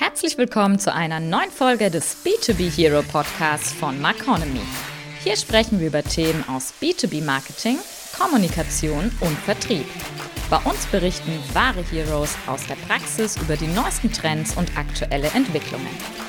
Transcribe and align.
Herzlich 0.00 0.38
willkommen 0.38 0.78
zu 0.78 0.94
einer 0.94 1.18
neuen 1.18 1.50
Folge 1.50 1.90
des 1.90 2.24
B2B 2.24 2.70
Hero 2.70 3.02
Podcasts 3.02 3.72
von 3.72 4.00
Marconomy. 4.00 4.60
Hier 5.24 5.36
sprechen 5.36 5.80
wir 5.80 5.88
über 5.88 6.04
Themen 6.04 6.44
aus 6.48 6.72
B2B 6.80 7.24
Marketing, 7.24 7.78
Kommunikation 8.16 9.10
und 9.20 9.36
Vertrieb. 9.38 9.86
Bei 10.50 10.58
uns 10.58 10.84
berichten 10.86 11.32
wahre 11.52 11.82
Heroes 11.82 12.36
aus 12.46 12.66
der 12.66 12.76
Praxis 12.76 13.36
über 13.36 13.56
die 13.56 13.66
neuesten 13.66 14.10
Trends 14.10 14.56
und 14.56 14.78
aktuelle 14.78 15.28
Entwicklungen. 15.28 15.86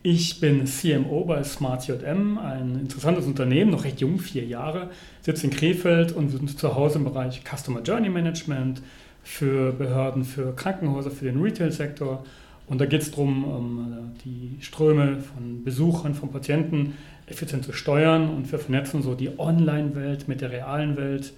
Ich 0.03 0.39
bin 0.39 0.65
CMO 0.65 1.25
bei 1.25 1.43
SmartJM, 1.43 2.37
ein 2.37 2.79
interessantes 2.79 3.25
Unternehmen, 3.25 3.71
noch 3.71 3.83
recht 3.83 3.99
jung, 3.99 4.19
vier 4.19 4.45
Jahre, 4.45 4.89
sitze 5.21 5.47
in 5.47 5.51
Krefeld 5.51 6.11
und 6.11 6.31
wir 6.31 6.37
sind 6.37 6.57
zu 6.57 6.75
Hause 6.75 6.99
im 6.99 7.03
Bereich 7.03 7.41
Customer 7.43 7.81
Journey 7.81 8.09
Management 8.09 8.81
für 9.23 9.71
Behörden, 9.71 10.23
für 10.23 10.55
Krankenhäuser, 10.55 11.11
für 11.11 11.25
den 11.25 11.41
Retail-Sektor. 11.41 12.23
Und 12.67 12.79
da 12.79 12.85
geht 12.85 13.01
es 13.01 13.11
darum, 13.11 13.43
um, 13.43 14.11
die 14.23 14.57
Ströme 14.61 15.17
von 15.19 15.63
Besuchern, 15.63 16.13
von 16.13 16.31
Patienten 16.31 16.93
effizient 17.25 17.65
zu 17.65 17.73
steuern 17.73 18.29
und 18.29 18.51
wir 18.51 18.59
vernetzen 18.59 19.01
so 19.01 19.15
die 19.15 19.39
Online-Welt 19.39 20.27
mit 20.27 20.41
der 20.41 20.51
realen 20.51 20.95
Welt 20.95 21.33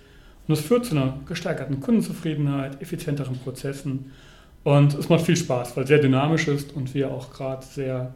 und 0.49 0.57
das 0.57 0.65
führt 0.65 0.85
zu 0.85 0.95
einer 0.95 1.13
gesteigerten 1.27 1.79
Kundenzufriedenheit, 1.79 2.81
effizienteren 2.81 3.37
Prozessen. 3.37 4.11
Und 4.63 4.95
es 4.95 5.07
macht 5.07 5.21
viel 5.21 5.37
Spaß, 5.37 5.77
weil 5.77 5.83
es 5.83 5.89
sehr 5.89 5.99
dynamisch 5.99 6.47
ist 6.47 6.75
und 6.75 6.95
wir 6.95 7.11
auch 7.11 7.31
gerade 7.31 7.63
sehr 7.63 8.15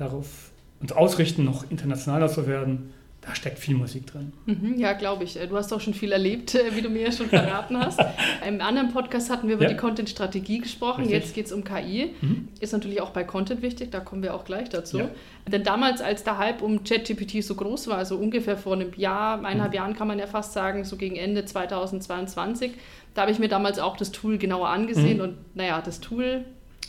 darauf 0.00 0.50
uns 0.80 0.92
ausrichten, 0.92 1.44
noch 1.44 1.70
internationaler 1.70 2.28
zu 2.28 2.46
werden 2.46 2.92
da 3.20 3.34
steckt 3.34 3.58
viel 3.58 3.74
Musik 3.74 4.06
drin. 4.06 4.32
Mhm, 4.46 4.78
ja, 4.78 4.94
glaube 4.94 5.24
ich. 5.24 5.34
Du 5.34 5.56
hast 5.56 5.72
auch 5.72 5.80
schon 5.80 5.92
viel 5.92 6.12
erlebt, 6.12 6.54
äh, 6.54 6.74
wie 6.74 6.80
du 6.80 6.88
mir 6.88 7.02
ja 7.02 7.12
schon 7.12 7.26
verraten 7.28 7.78
hast. 7.78 8.00
Im 8.46 8.60
anderen 8.60 8.92
Podcast 8.92 9.28
hatten 9.30 9.48
wir 9.48 9.56
über 9.56 9.64
ja. 9.64 9.70
die 9.70 9.76
Content-Strategie 9.76 10.60
gesprochen. 10.60 11.02
Richtig. 11.02 11.20
Jetzt 11.20 11.34
geht 11.34 11.46
es 11.46 11.52
um 11.52 11.62
KI. 11.62 12.14
Mhm. 12.20 12.48
Ist 12.60 12.72
natürlich 12.72 13.00
auch 13.00 13.10
bei 13.10 13.24
Content 13.24 13.60
wichtig, 13.60 13.90
da 13.90 14.00
kommen 14.00 14.22
wir 14.22 14.34
auch 14.34 14.44
gleich 14.44 14.70
dazu. 14.70 15.00
Ja. 15.00 15.10
Denn 15.46 15.64
damals, 15.64 16.00
als 16.00 16.24
der 16.24 16.38
Hype 16.38 16.62
um 16.62 16.82
ChatGPT 16.82 17.44
so 17.44 17.54
groß 17.56 17.88
war, 17.88 17.98
also 17.98 18.16
ungefähr 18.16 18.56
vor 18.56 18.72
einem 18.74 18.92
Jahr, 18.96 19.38
eineinhalb 19.38 19.72
mhm. 19.72 19.76
Jahren 19.76 19.94
kann 19.94 20.08
man 20.08 20.18
ja 20.18 20.26
fast 20.26 20.54
sagen, 20.54 20.84
so 20.84 20.96
gegen 20.96 21.16
Ende 21.16 21.44
2022, 21.44 22.72
da 23.14 23.22
habe 23.22 23.32
ich 23.32 23.38
mir 23.38 23.48
damals 23.48 23.78
auch 23.78 23.96
das 23.96 24.12
Tool 24.12 24.38
genauer 24.38 24.68
angesehen. 24.68 25.18
Mhm. 25.18 25.22
Und 25.22 25.36
naja, 25.54 25.82
das 25.84 26.00
Tool 26.00 26.46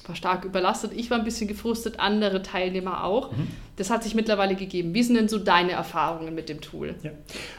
war 0.08 0.16
stark 0.16 0.46
überlastet. 0.46 0.92
Ich 0.96 1.10
war 1.12 1.18
ein 1.18 1.24
bisschen 1.24 1.48
gefrustet, 1.48 2.00
andere 2.00 2.42
Teilnehmer 2.42 3.04
auch. 3.04 3.32
Mhm. 3.32 3.48
Das 3.76 3.90
hat 3.90 4.04
sich 4.04 4.16
mittlerweile 4.16 4.56
gegeben. 4.56 4.94
Wie 4.94 5.04
sind 5.04 5.16
denn 5.16 5.28
so 5.28 5.38
deine 5.38 5.72
Erfahrungen 5.72 6.36
mit 6.36 6.50
dem 6.50 6.62
Tool? 6.62 6.96
Ja. 7.04 7.12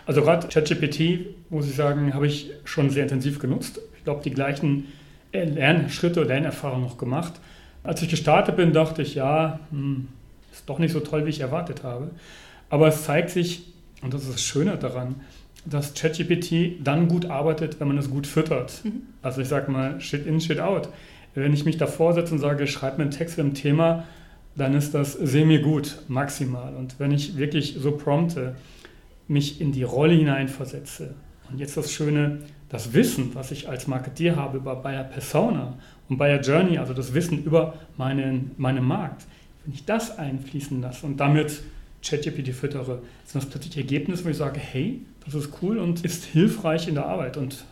Also 0.07 0.23
gerade 0.23 0.49
ChatGPT, 0.49 1.51
muss 1.51 1.69
ich 1.69 1.77
sagen, 1.77 2.15
habe 2.15 2.27
ich 2.27 2.51
schon 2.65 2.91
sehr 2.91 3.05
intensiv 3.05 3.39
genutzt. 3.39 3.81
Ich 3.97 4.05
glaube, 4.05 4.23
die 4.23 4.31
gleichen 4.31 4.89
Lernschritte 5.33 6.21
oder 6.21 6.29
Lernerfahrungen 6.29 6.85
noch 6.85 6.99
gemacht. 6.99 7.35
Als 7.83 8.03
ich 8.03 8.09
gestartet 8.09 8.57
bin, 8.57 8.73
dachte 8.73 9.03
ich, 9.03 9.15
ja, 9.15 9.61
hm, 9.71 10.09
ist 10.53 10.69
doch 10.69 10.79
nicht 10.79 10.93
so 10.93 11.01
toll, 11.01 11.27
wie 11.27 11.31
ich 11.31 11.41
erwartet 11.41 11.83
habe. 11.83 12.11
Aber 12.71 12.89
es 12.89 13.05
zeigt 13.05 13.31
sich, 13.31 13.65
und 14.03 14.15
das 14.15 14.23
ist 14.23 14.35
das 14.35 14.43
Schöne 14.43 14.77
daran, 14.77 15.17
dass 15.65 15.95
ChatGPT 15.95 16.81
dann 16.83 17.09
gut 17.09 17.27
arbeitet, 17.27 17.79
wenn 17.81 17.89
man 17.89 17.99
es 17.99 18.11
gut 18.11 18.27
füttert. 18.27 18.85
Mhm. 18.85 19.03
Also 19.23 19.41
ich 19.41 19.49
sage 19.49 19.71
mal, 19.71 20.01
shit 20.01 20.27
in, 20.27 20.41
shit 20.41 20.61
out. 20.61 20.89
Wenn 21.35 21.53
ich 21.53 21.65
mich 21.65 21.79
davor 21.79 22.15
setze 22.15 22.35
und 22.35 22.41
sage, 22.41 22.67
schreib 22.67 22.99
mir 22.99 23.05
einen 23.05 23.11
Text 23.11 23.37
für 23.37 23.41
ein 23.43 23.55
Thema, 23.55 24.05
dann 24.55 24.75
ist 24.75 24.93
das 24.93 25.15
semi-gut, 25.15 25.99
maximal. 26.09 26.75
Und 26.75 26.99
wenn 26.99 27.11
ich 27.11 27.37
wirklich 27.37 27.77
so 27.79 27.93
prompte, 27.93 28.55
mich 29.29 29.61
in 29.61 29.73
die 29.73 29.83
Rolle 29.83 30.15
hineinversetze, 30.15 31.15
und 31.51 31.59
jetzt 31.59 31.77
das 31.77 31.93
Schöne, 31.93 32.39
das 32.69 32.95
Wissen, 32.95 33.35
was 33.35 33.51
ich 33.51 33.69
als 33.69 33.87
Marketeer 33.87 34.37
habe 34.37 34.59
über 34.59 34.77
Bayer 34.77 35.05
Persona 35.05 35.75
und 36.09 36.17
Bayer 36.17 36.41
Journey, 36.41 36.79
also 36.79 36.95
das 36.95 37.13
Wissen 37.13 37.45
über 37.45 37.75
meinen, 37.97 38.53
meinen 38.57 38.85
Markt, 38.85 39.27
wenn 39.65 39.75
ich 39.75 39.85
das 39.85 40.19
einfließen 40.19 40.81
lasse 40.81 41.07
und 41.07 41.19
damit 41.19 41.63
ChatGPT 42.03 42.55
füttere, 42.55 43.03
sind 43.25 43.43
das 43.43 43.51
plötzlich 43.51 43.77
Ergebnisse, 43.77 44.25
wo 44.25 44.29
ich 44.31 44.37
sage, 44.37 44.59
hey, 44.59 45.03
das 45.25 45.35
ist 45.35 45.51
cool 45.63 45.79
und 45.79 46.05
ist 46.05 46.25
hilfreich 46.25 46.89
in 46.89 46.95
der 46.95 47.07
Arbeit. 47.07 47.37
Und 47.37 47.65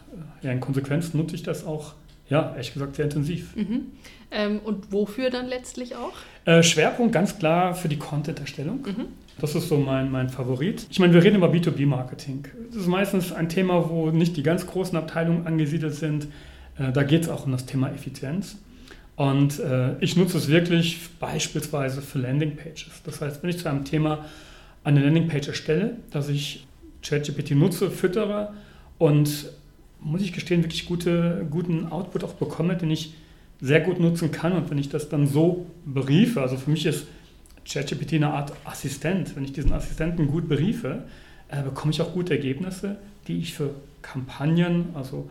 äh, 0.42 0.46
ja, 0.46 0.52
in 0.52 0.60
Konsequenz 0.60 1.14
nutze 1.14 1.34
ich 1.34 1.42
das 1.42 1.64
auch 1.64 1.94
ja, 2.30 2.52
ehrlich 2.52 2.72
gesagt 2.72 2.96
sehr 2.96 3.04
intensiv. 3.04 3.54
Mhm. 3.56 3.86
Ähm, 4.30 4.60
und 4.60 4.92
wofür 4.92 5.30
dann 5.30 5.48
letztlich 5.48 5.96
auch? 5.96 6.12
Äh, 6.44 6.62
Schwerpunkt 6.62 7.12
ganz 7.12 7.38
klar 7.38 7.74
für 7.74 7.88
die 7.88 7.98
Content-Erstellung. 7.98 8.82
Mhm. 8.82 9.06
Das 9.40 9.54
ist 9.54 9.68
so 9.68 9.78
mein, 9.78 10.10
mein 10.10 10.28
Favorit. 10.28 10.86
Ich 10.90 10.98
meine, 10.98 11.12
wir 11.12 11.22
reden 11.22 11.36
über 11.36 11.50
B2B-Marketing. 11.50 12.46
Das 12.68 12.82
ist 12.82 12.86
meistens 12.86 13.32
ein 13.32 13.48
Thema, 13.48 13.90
wo 13.90 14.10
nicht 14.10 14.36
die 14.36 14.42
ganz 14.42 14.66
großen 14.66 14.96
Abteilungen 14.96 15.46
angesiedelt 15.46 15.94
sind. 15.94 16.28
Äh, 16.78 16.92
da 16.92 17.02
geht 17.02 17.24
es 17.24 17.28
auch 17.28 17.46
um 17.46 17.52
das 17.52 17.66
Thema 17.66 17.90
Effizienz. 17.90 18.58
Und 19.16 19.58
äh, 19.58 19.98
ich 20.00 20.16
nutze 20.16 20.38
es 20.38 20.48
wirklich 20.48 20.98
beispielsweise 21.18 22.00
für 22.00 22.20
Landingpages. 22.20 23.02
Das 23.04 23.20
heißt, 23.20 23.42
wenn 23.42 23.50
ich 23.50 23.58
zu 23.58 23.68
einem 23.68 23.84
Thema 23.84 24.24
eine 24.84 25.02
Landingpage 25.02 25.48
erstelle, 25.48 25.96
dass 26.10 26.28
ich 26.28 26.66
ChatGPT 27.02 27.52
nutze, 27.52 27.90
füttere 27.90 28.54
und 28.98 29.50
muss 30.02 30.22
ich 30.22 30.32
gestehen, 30.32 30.62
wirklich 30.62 30.86
gute, 30.86 31.46
guten 31.50 31.86
Output 31.86 32.24
auch 32.24 32.34
bekomme, 32.34 32.76
den 32.76 32.90
ich 32.90 33.14
sehr 33.60 33.80
gut 33.80 34.00
nutzen 34.00 34.32
kann. 34.32 34.52
Und 34.52 34.70
wenn 34.70 34.78
ich 34.78 34.88
das 34.88 35.08
dann 35.08 35.26
so 35.26 35.66
beriefe, 35.84 36.40
also 36.40 36.56
für 36.56 36.70
mich 36.70 36.86
ist 36.86 37.06
ChatGPT 37.68 38.14
eine 38.14 38.32
Art 38.32 38.52
Assistent. 38.64 39.36
Wenn 39.36 39.44
ich 39.44 39.52
diesen 39.52 39.72
Assistenten 39.72 40.28
gut 40.28 40.48
beriefe, 40.48 41.04
äh, 41.48 41.62
bekomme 41.62 41.92
ich 41.92 42.00
auch 42.00 42.12
gute 42.12 42.34
Ergebnisse, 42.34 42.96
die 43.28 43.38
ich 43.38 43.54
für 43.54 43.74
Kampagnen, 44.02 44.86
also 44.94 45.28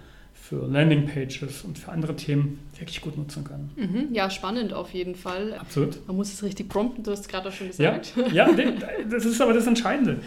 für 0.50 0.66
Landingpages 0.66 1.62
und 1.64 1.78
für 1.78 1.92
andere 1.92 2.16
Themen 2.16 2.60
wirklich 2.76 3.02
gut 3.02 3.16
nutzen 3.16 3.44
kann. 3.44 3.70
Mhm, 3.76 4.08
ja, 4.14 4.32
spannend 4.32 4.74
auf 4.74 4.96
jeden 4.96 5.14
Fall. 5.14 5.54
Absolut. 5.54 6.00
Man 6.08 6.16
muss 6.16 6.34
es 6.34 6.42
richtig 6.42 6.70
prompten, 6.70 7.04
du 7.04 7.12
hast 7.12 7.20
es 7.20 7.28
gerade 7.28 7.52
schon 7.52 7.68
gesagt. 7.68 8.14
Ja, 8.34 8.50
ja, 8.50 8.68
das 9.10 9.26
ist 9.26 9.40
aber 9.42 9.54
das 9.54 9.68
Entscheidende. 9.68 10.18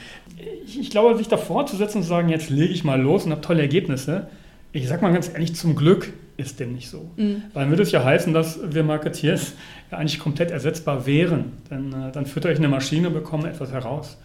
Ich, 0.64 0.78
ich 0.78 0.90
glaube, 0.90 1.19
sich 1.19 1.26
davor 1.26 1.66
zu 1.66 1.76
setzen 1.76 1.98
und 1.98 2.02
zu 2.04 2.08
sagen, 2.08 2.28
jetzt 2.28 2.50
lege 2.50 2.72
ich 2.72 2.84
mal 2.84 3.00
los 3.00 3.24
und 3.24 3.32
habe 3.32 3.40
tolle 3.40 3.62
Ergebnisse, 3.62 4.28
ich 4.70 4.86
sage 4.86 5.02
mal 5.02 5.12
ganz 5.12 5.28
ehrlich, 5.28 5.56
zum 5.56 5.74
Glück 5.74 6.12
ist 6.36 6.60
dem 6.60 6.72
nicht 6.72 6.88
so. 6.88 7.10
Mhm. 7.16 7.42
Weil 7.52 7.69
würde 7.70 7.82
es 7.82 7.90
ja 7.90 8.04
heißen, 8.04 8.32
dass 8.32 8.60
wir 8.72 8.84
Marketeers 8.84 9.54
ja 9.90 9.98
eigentlich 9.98 10.20
komplett 10.20 10.52
ersetzbar 10.52 11.04
wären. 11.04 11.52
Denn 11.69 11.92
äh, 11.92 12.12
dann 12.12 12.26
füttere 12.26 12.52
ich 12.52 12.58
eine 12.58 12.69
Maschine 12.69 13.08
und 13.08 13.14
bekomme 13.14 13.50
etwas 13.50 13.72
heraus. 13.72 14.19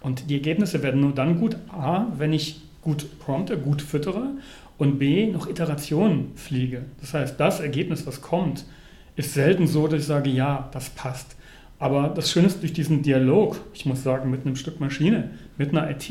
Und 0.00 0.30
die 0.30 0.34
Ergebnisse 0.34 0.82
werden 0.82 1.00
nur 1.00 1.12
dann 1.12 1.38
gut, 1.38 1.56
A, 1.68 2.06
wenn 2.18 2.32
ich 2.32 2.60
gut 2.82 3.06
prompte, 3.20 3.56
gut 3.56 3.82
füttere 3.82 4.30
und 4.78 4.98
B, 4.98 5.26
noch 5.26 5.48
Iterationen 5.48 6.32
fliege. 6.36 6.84
Das 7.00 7.12
heißt, 7.12 7.38
das 7.38 7.60
Ergebnis, 7.60 8.06
was 8.06 8.22
kommt, 8.22 8.64
ist 9.16 9.34
selten 9.34 9.66
so, 9.66 9.88
dass 9.88 10.00
ich 10.00 10.06
sage, 10.06 10.30
ja, 10.30 10.70
das 10.72 10.90
passt. 10.90 11.36
Aber 11.80 12.08
das 12.08 12.30
Schöne 12.30 12.46
ist, 12.46 12.62
durch 12.62 12.72
diesen 12.72 13.02
Dialog, 13.02 13.60
ich 13.74 13.86
muss 13.86 14.02
sagen, 14.02 14.30
mit 14.30 14.46
einem 14.46 14.56
Stück 14.56 14.80
Maschine, 14.80 15.30
mit 15.56 15.70
einer 15.70 15.90
IT, 15.90 16.08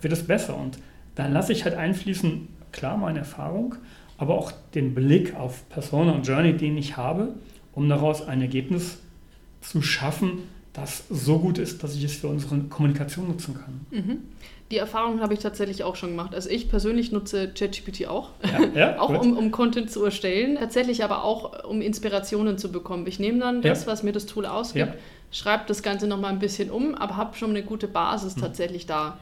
wird 0.00 0.12
es 0.12 0.26
besser. 0.26 0.56
Und 0.56 0.78
da 1.14 1.26
lasse 1.26 1.52
ich 1.52 1.64
halt 1.64 1.74
einfließen, 1.74 2.48
klar 2.72 2.96
meine 2.96 3.20
Erfahrung, 3.20 3.74
aber 4.18 4.34
auch 4.34 4.52
den 4.74 4.94
Blick 4.94 5.34
auf 5.34 5.68
Persona 5.68 6.12
und 6.12 6.26
Journey, 6.26 6.54
den 6.54 6.76
ich 6.76 6.96
habe, 6.96 7.34
um 7.72 7.88
daraus 7.88 8.26
ein 8.26 8.40
Ergebnis 8.40 8.98
zu 9.60 9.82
schaffen, 9.82 10.40
das 10.72 11.04
so 11.08 11.38
gut 11.38 11.58
ist, 11.58 11.82
dass 11.82 11.96
ich 11.96 12.04
es 12.04 12.16
für 12.16 12.28
unsere 12.28 12.58
Kommunikation 12.64 13.28
nutzen 13.28 13.54
kann. 13.54 13.86
Mhm. 13.90 14.18
Die 14.70 14.78
Erfahrung 14.78 15.20
habe 15.20 15.34
ich 15.34 15.40
tatsächlich 15.40 15.84
auch 15.84 15.94
schon 15.94 16.10
gemacht. 16.10 16.34
Also 16.34 16.50
ich 16.50 16.68
persönlich 16.68 17.12
nutze 17.12 17.48
ChatGPT 17.48 18.06
auch, 18.06 18.30
ja, 18.42 18.66
ja, 18.74 19.00
auch 19.00 19.10
um, 19.10 19.36
um, 19.36 19.50
Content 19.52 19.90
zu 19.90 20.04
erstellen, 20.04 20.56
tatsächlich 20.56 21.04
aber 21.04 21.24
auch 21.24 21.64
um 21.64 21.80
Inspirationen 21.80 22.58
zu 22.58 22.72
bekommen. 22.72 23.06
Ich 23.06 23.20
nehme 23.20 23.38
dann 23.38 23.62
das, 23.62 23.86
was 23.86 24.02
mir 24.02 24.12
das 24.12 24.26
Tool 24.26 24.44
ausgibt, 24.44 24.94
schreibe 25.30 25.64
das 25.68 25.82
Ganze 25.82 26.06
nochmal 26.08 26.32
ein 26.32 26.40
bisschen 26.40 26.70
um, 26.70 26.94
aber 26.94 27.16
habe 27.16 27.36
schon 27.36 27.50
eine 27.50 27.62
gute 27.62 27.86
Basis 27.86 28.36
mhm. 28.36 28.40
tatsächlich 28.40 28.86
da. 28.86 29.18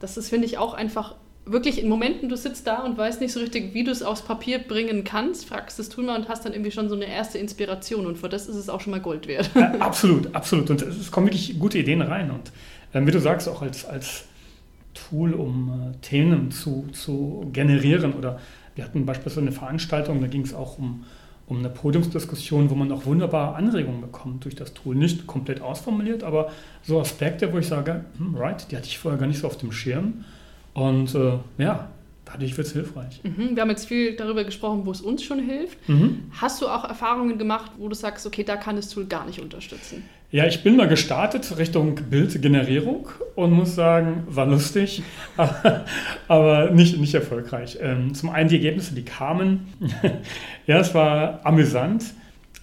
Das 0.00 0.16
ist, 0.16 0.28
finde 0.28 0.46
ich, 0.46 0.58
auch 0.58 0.74
einfach 0.74 1.14
wirklich 1.46 1.80
in 1.80 1.88
Momenten, 1.88 2.28
du 2.28 2.36
sitzt 2.36 2.66
da 2.66 2.78
und 2.78 2.98
weißt 2.98 3.20
nicht 3.20 3.32
so 3.32 3.40
richtig, 3.40 3.72
wie 3.72 3.84
du 3.84 3.92
es 3.92 4.02
aufs 4.02 4.22
Papier 4.22 4.58
bringen 4.58 5.04
kannst, 5.04 5.46
fragst 5.46 5.78
das 5.78 5.88
Tool 5.88 6.04
mal 6.04 6.18
und 6.18 6.28
hast 6.28 6.44
dann 6.44 6.52
irgendwie 6.52 6.72
schon 6.72 6.88
so 6.88 6.96
eine 6.96 7.06
erste 7.06 7.38
Inspiration 7.38 8.04
und 8.04 8.18
für 8.18 8.28
das 8.28 8.48
ist 8.48 8.56
es 8.56 8.68
auch 8.68 8.80
schon 8.80 8.90
mal 8.90 9.00
Gold 9.00 9.28
wert. 9.28 9.50
Ja, 9.54 9.72
absolut, 9.78 10.34
absolut. 10.34 10.68
Und 10.70 10.82
es 10.82 11.10
kommen 11.10 11.28
wirklich 11.28 11.58
gute 11.58 11.78
Ideen 11.78 12.02
rein. 12.02 12.30
Und 12.30 12.50
wie 13.04 13.10
du 13.10 13.18
sagst, 13.20 13.48
auch 13.48 13.62
als, 13.62 13.84
als 13.84 14.26
Tool, 14.94 15.34
um 15.34 15.92
äh, 15.92 15.96
Themen 16.00 16.52
zu, 16.52 16.86
zu 16.92 17.50
generieren. 17.52 18.14
Oder 18.14 18.38
wir 18.76 18.84
hatten 18.84 19.04
beispielsweise 19.04 19.40
eine 19.40 19.52
Veranstaltung, 19.52 20.20
da 20.20 20.28
ging 20.28 20.42
es 20.42 20.54
auch 20.54 20.78
um, 20.78 21.04
um 21.46 21.58
eine 21.58 21.68
Podiumsdiskussion, 21.68 22.70
wo 22.70 22.74
man 22.74 22.90
auch 22.92 23.06
wunderbar 23.06 23.56
Anregungen 23.56 24.00
bekommt 24.00 24.44
durch 24.44 24.54
das 24.54 24.72
Tool. 24.72 24.94
Nicht 24.94 25.26
komplett 25.26 25.60
ausformuliert, 25.60 26.22
aber 26.22 26.50
so 26.82 27.00
Aspekte, 27.00 27.52
wo 27.52 27.58
ich 27.58 27.66
sage, 27.66 28.04
hm, 28.18 28.36
right, 28.36 28.70
die 28.70 28.76
hatte 28.76 28.86
ich 28.86 28.98
vorher 28.98 29.18
gar 29.18 29.26
nicht 29.26 29.40
so 29.40 29.46
auf 29.46 29.58
dem 29.58 29.72
Schirm 29.72 30.24
und 30.74 31.14
äh, 31.14 31.38
ja, 31.58 31.88
dadurch 32.26 32.56
wird 32.56 32.66
es 32.66 32.72
hilfreich. 32.72 33.20
Mhm. 33.22 33.54
Wir 33.54 33.62
haben 33.62 33.70
jetzt 33.70 33.86
viel 33.86 34.14
darüber 34.16 34.44
gesprochen, 34.44 34.84
wo 34.84 34.90
es 34.90 35.00
uns 35.00 35.22
schon 35.22 35.38
hilft. 35.38 35.88
Mhm. 35.88 36.24
Hast 36.32 36.60
du 36.60 36.68
auch 36.68 36.84
Erfahrungen 36.84 37.38
gemacht, 37.38 37.70
wo 37.78 37.88
du 37.88 37.94
sagst, 37.94 38.26
okay, 38.26 38.44
da 38.44 38.56
kann 38.56 38.76
das 38.76 38.88
Tool 38.90 39.06
gar 39.06 39.24
nicht 39.24 39.40
unterstützen? 39.40 40.04
Ja, 40.32 40.44
ich 40.46 40.64
bin 40.64 40.76
mal 40.76 40.88
gestartet 40.88 41.56
Richtung 41.56 41.94
Bildgenerierung 41.94 43.08
und 43.36 43.52
muss 43.52 43.76
sagen, 43.76 44.24
war 44.28 44.46
lustig, 44.46 45.02
aber 46.28 46.70
nicht, 46.70 46.98
nicht 46.98 47.14
erfolgreich. 47.14 47.78
Ähm, 47.80 48.12
zum 48.12 48.30
einen 48.30 48.48
die 48.48 48.56
Ergebnisse, 48.56 48.94
die 48.94 49.04
kamen. 49.04 49.68
ja, 50.66 50.80
es 50.80 50.94
war 50.94 51.40
amüsant. 51.44 52.06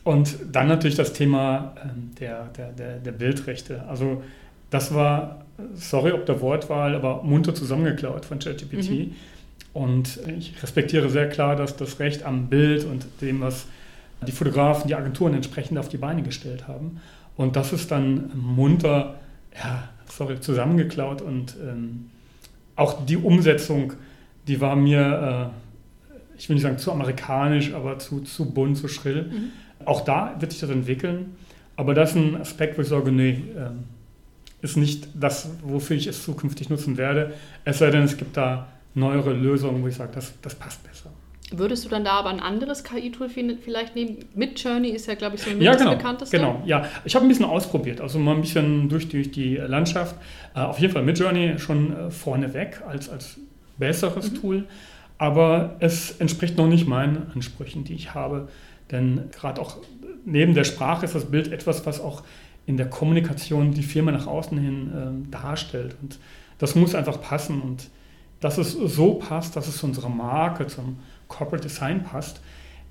Und 0.04 0.36
dann 0.52 0.68
natürlich 0.68 0.98
das 0.98 1.14
Thema 1.14 1.74
ähm, 1.82 2.12
der, 2.20 2.50
der, 2.58 2.74
der, 2.74 2.98
der 2.98 3.12
Bildrechte. 3.14 3.84
Also 3.88 4.22
das 4.70 4.94
war 4.94 5.46
sorry 5.76 6.12
ob 6.12 6.26
der 6.26 6.42
Wortwahl, 6.42 6.96
aber 6.96 7.24
munter 7.24 7.56
zusammengeklaut 7.56 8.26
von 8.26 8.40
ChatGPT. 8.40 8.90
Mhm. 8.90 9.16
Und 9.74 10.20
ich 10.38 10.62
respektiere 10.62 11.10
sehr 11.10 11.30
klar, 11.30 11.56
dass 11.56 11.78
das 11.78 12.00
Recht 12.00 12.24
am 12.24 12.48
Bild 12.48 12.84
und 12.86 13.06
dem, 13.22 13.40
was 13.42 13.66
die 14.28 14.32
Fotografen, 14.32 14.88
die 14.88 14.96
Agenturen 14.96 15.34
entsprechend 15.34 15.78
auf 15.78 15.90
die 15.90 15.98
Beine 15.98 16.24
gestellt 16.24 16.68
haben. 16.68 17.02
Und 17.36 17.56
das 17.56 17.74
ist 17.74 17.92
dann 17.92 18.32
munter, 18.36 19.20
ja, 19.56 19.90
sorry, 20.08 20.40
zusammengeklaut 20.40 21.22
und 21.22 21.56
ähm, 21.62 22.10
auch 22.76 23.06
die 23.06 23.18
Umsetzung, 23.18 23.94
die 24.48 24.62
war 24.62 24.76
mir, 24.76 25.52
äh, 26.16 26.38
ich 26.38 26.50
will 26.50 26.56
nicht 26.56 26.64
sagen 26.64 26.78
zu 26.78 26.92
amerikanisch, 26.92 27.74
aber 27.74 28.00
zu, 28.00 28.22
zu 28.22 28.52
bunt, 28.52 28.78
zu 28.78 28.88
schrill. 28.88 29.24
Mhm. 29.24 29.52
Auch 29.86 30.02
da 30.02 30.36
wird 30.40 30.52
sich 30.52 30.62
das 30.62 30.70
entwickeln. 30.70 31.36
Aber 31.76 31.94
das 31.94 32.12
ist 32.12 32.18
ein 32.18 32.36
Aspekt, 32.40 32.78
wo 32.78 32.82
ich 32.82 32.88
sage, 32.88 33.12
nee, 33.12 33.42
ähm, 33.58 33.86
ist 34.62 34.78
nicht 34.78 35.08
das, 35.14 35.50
wofür 35.62 35.98
ich 35.98 36.08
es 36.08 36.24
zukünftig 36.24 36.70
nutzen 36.70 36.98
werde. 36.98 37.34
Es 37.66 37.80
sei 37.80 37.90
denn, 37.90 38.04
es 38.04 38.18
gibt 38.18 38.38
da 38.38 38.68
neuere 38.94 39.34
Lösungen, 39.34 39.84
wo 39.84 39.88
ich 39.88 39.96
sage, 39.96 40.12
das, 40.14 40.34
das 40.42 40.56
passt 40.56 40.84
besser. 40.84 41.12
Würdest 41.56 41.86
du 41.86 41.90
dann 41.90 42.04
da 42.04 42.14
aber 42.14 42.30
ein 42.30 42.40
anderes 42.40 42.84
KI-Tool 42.84 43.30
vielleicht 43.30 43.96
nehmen? 43.96 44.26
Midjourney 44.34 44.90
ist 44.90 45.06
ja, 45.06 45.14
glaube 45.14 45.36
ich, 45.36 45.44
so 45.44 45.52
ein 45.52 45.62
ja, 45.62 45.76
genau, 45.76 45.92
bekannteste. 45.92 46.36
Genau, 46.36 46.64
ja. 46.66 46.88
Ich 47.06 47.14
habe 47.14 47.26
ein 47.26 47.28
bisschen 47.28 47.46
ausprobiert, 47.46 48.02
also 48.02 48.18
mal 48.18 48.34
ein 48.34 48.42
bisschen 48.42 48.90
durch, 48.90 49.08
durch 49.08 49.30
die 49.32 49.58
Landschaft. 49.58 50.16
Uh, 50.56 50.62
auf 50.62 50.80
jeden 50.80 50.92
Fall 50.92 51.04
Midjourney 51.04 51.60
schon 51.60 51.94
uh, 51.96 52.10
vorneweg 52.10 52.82
als, 52.88 53.08
als 53.08 53.40
besseres 53.78 54.32
mhm. 54.32 54.36
Tool, 54.42 54.64
aber 55.20 55.76
es 55.80 56.20
entspricht 56.20 56.58
noch 56.58 56.68
nicht 56.68 56.88
meinen 56.88 57.32
Ansprüchen, 57.36 57.84
die 57.84 57.94
ich 57.94 58.16
habe. 58.16 58.48
Denn 58.92 59.30
gerade 59.32 59.62
auch 59.62 59.78
neben 60.26 60.56
der 60.56 60.64
Sprache 60.64 61.06
ist 61.06 61.14
das 61.14 61.26
Bild 61.26 61.52
etwas, 61.52 61.86
was 61.86 62.02
auch 62.02 62.24
in 62.66 62.78
der 62.78 62.90
Kommunikation 62.90 63.74
die 63.74 63.84
Firma 63.84 64.12
nach 64.12 64.26
außen 64.26 64.58
hin 64.58 64.92
äh, 64.92 65.32
darstellt. 65.32 65.96
Und 66.02 66.18
das 66.58 66.74
muss 66.74 66.96
einfach 66.96 67.22
passen. 67.22 67.62
Und 67.62 67.90
dass 68.40 68.58
es 68.58 68.72
so 68.74 69.16
passt, 69.16 69.56
dass 69.56 69.68
es 69.68 69.78
zu 69.78 69.86
unserer 69.86 70.10
Marke, 70.10 70.68
zum 70.68 70.98
Corporate 71.36 71.68
Design 71.68 72.04
passt, 72.04 72.42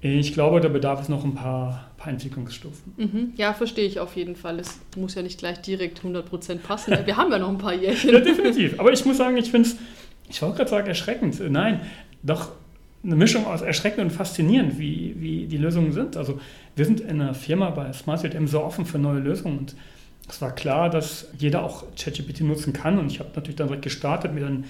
ich 0.04 0.32
glaube, 0.32 0.60
da 0.60 0.68
bedarf 0.68 1.00
es 1.00 1.08
noch 1.08 1.24
ein 1.24 1.36
paar, 1.36 1.88
paar 1.96 2.12
Entwicklungsstufen. 2.12 2.92
Mhm. 2.96 3.32
Ja, 3.36 3.54
verstehe 3.54 3.86
ich 3.86 4.00
auf 4.00 4.16
jeden 4.16 4.34
Fall. 4.34 4.58
Es 4.58 4.80
muss 4.96 5.14
ja 5.14 5.22
nicht 5.22 5.38
gleich 5.38 5.60
direkt 5.60 6.00
100% 6.00 6.58
passen. 6.58 6.98
Wir 7.04 7.16
haben 7.16 7.30
ja 7.30 7.38
noch 7.38 7.50
ein 7.50 7.58
paar 7.58 7.74
Jährchen. 7.74 8.12
ja, 8.12 8.18
definitiv. 8.18 8.80
Aber 8.80 8.92
ich 8.92 9.04
muss 9.04 9.18
sagen, 9.18 9.36
ich 9.36 9.52
finde 9.52 9.68
es, 9.68 9.76
ich 10.28 10.42
wollte 10.42 10.56
gerade 10.56 10.70
sagen, 10.70 10.88
erschreckend. 10.88 11.40
Nein, 11.48 11.82
doch 12.24 12.50
eine 13.04 13.14
Mischung 13.14 13.46
aus 13.46 13.62
erschreckend 13.62 14.00
und 14.00 14.10
faszinierend, 14.10 14.76
wie, 14.76 15.14
wie 15.18 15.46
die 15.46 15.56
Lösungen 15.56 15.92
sind. 15.92 16.16
Also 16.16 16.40
wir 16.74 16.84
sind 16.84 17.00
in 17.00 17.20
einer 17.20 17.34
Firma 17.34 17.70
bei 17.70 17.92
SmartCM 17.92 18.46
so 18.48 18.60
offen 18.62 18.86
für 18.86 18.98
neue 18.98 19.20
Lösungen 19.20 19.58
und 19.58 19.76
es 20.28 20.40
war 20.40 20.52
klar, 20.52 20.90
dass 20.90 21.28
jeder 21.38 21.62
auch 21.62 21.84
ChatGPT 21.96 22.40
nutzen 22.40 22.72
kann 22.72 22.98
und 22.98 23.10
ich 23.10 23.20
habe 23.20 23.30
natürlich 23.34 23.56
dann 23.56 23.68
direkt 23.68 23.84
gestartet, 23.84 24.34
mir 24.34 24.40
dann 24.40 24.64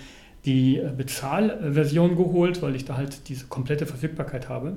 die 0.45 0.83
Bezahlversion 0.97 2.17
geholt, 2.17 2.63
weil 2.63 2.75
ich 2.75 2.85
da 2.85 2.97
halt 2.97 3.29
diese 3.29 3.47
komplette 3.47 3.87
Verfügbarkeit 3.87 4.49
habe. 4.49 4.77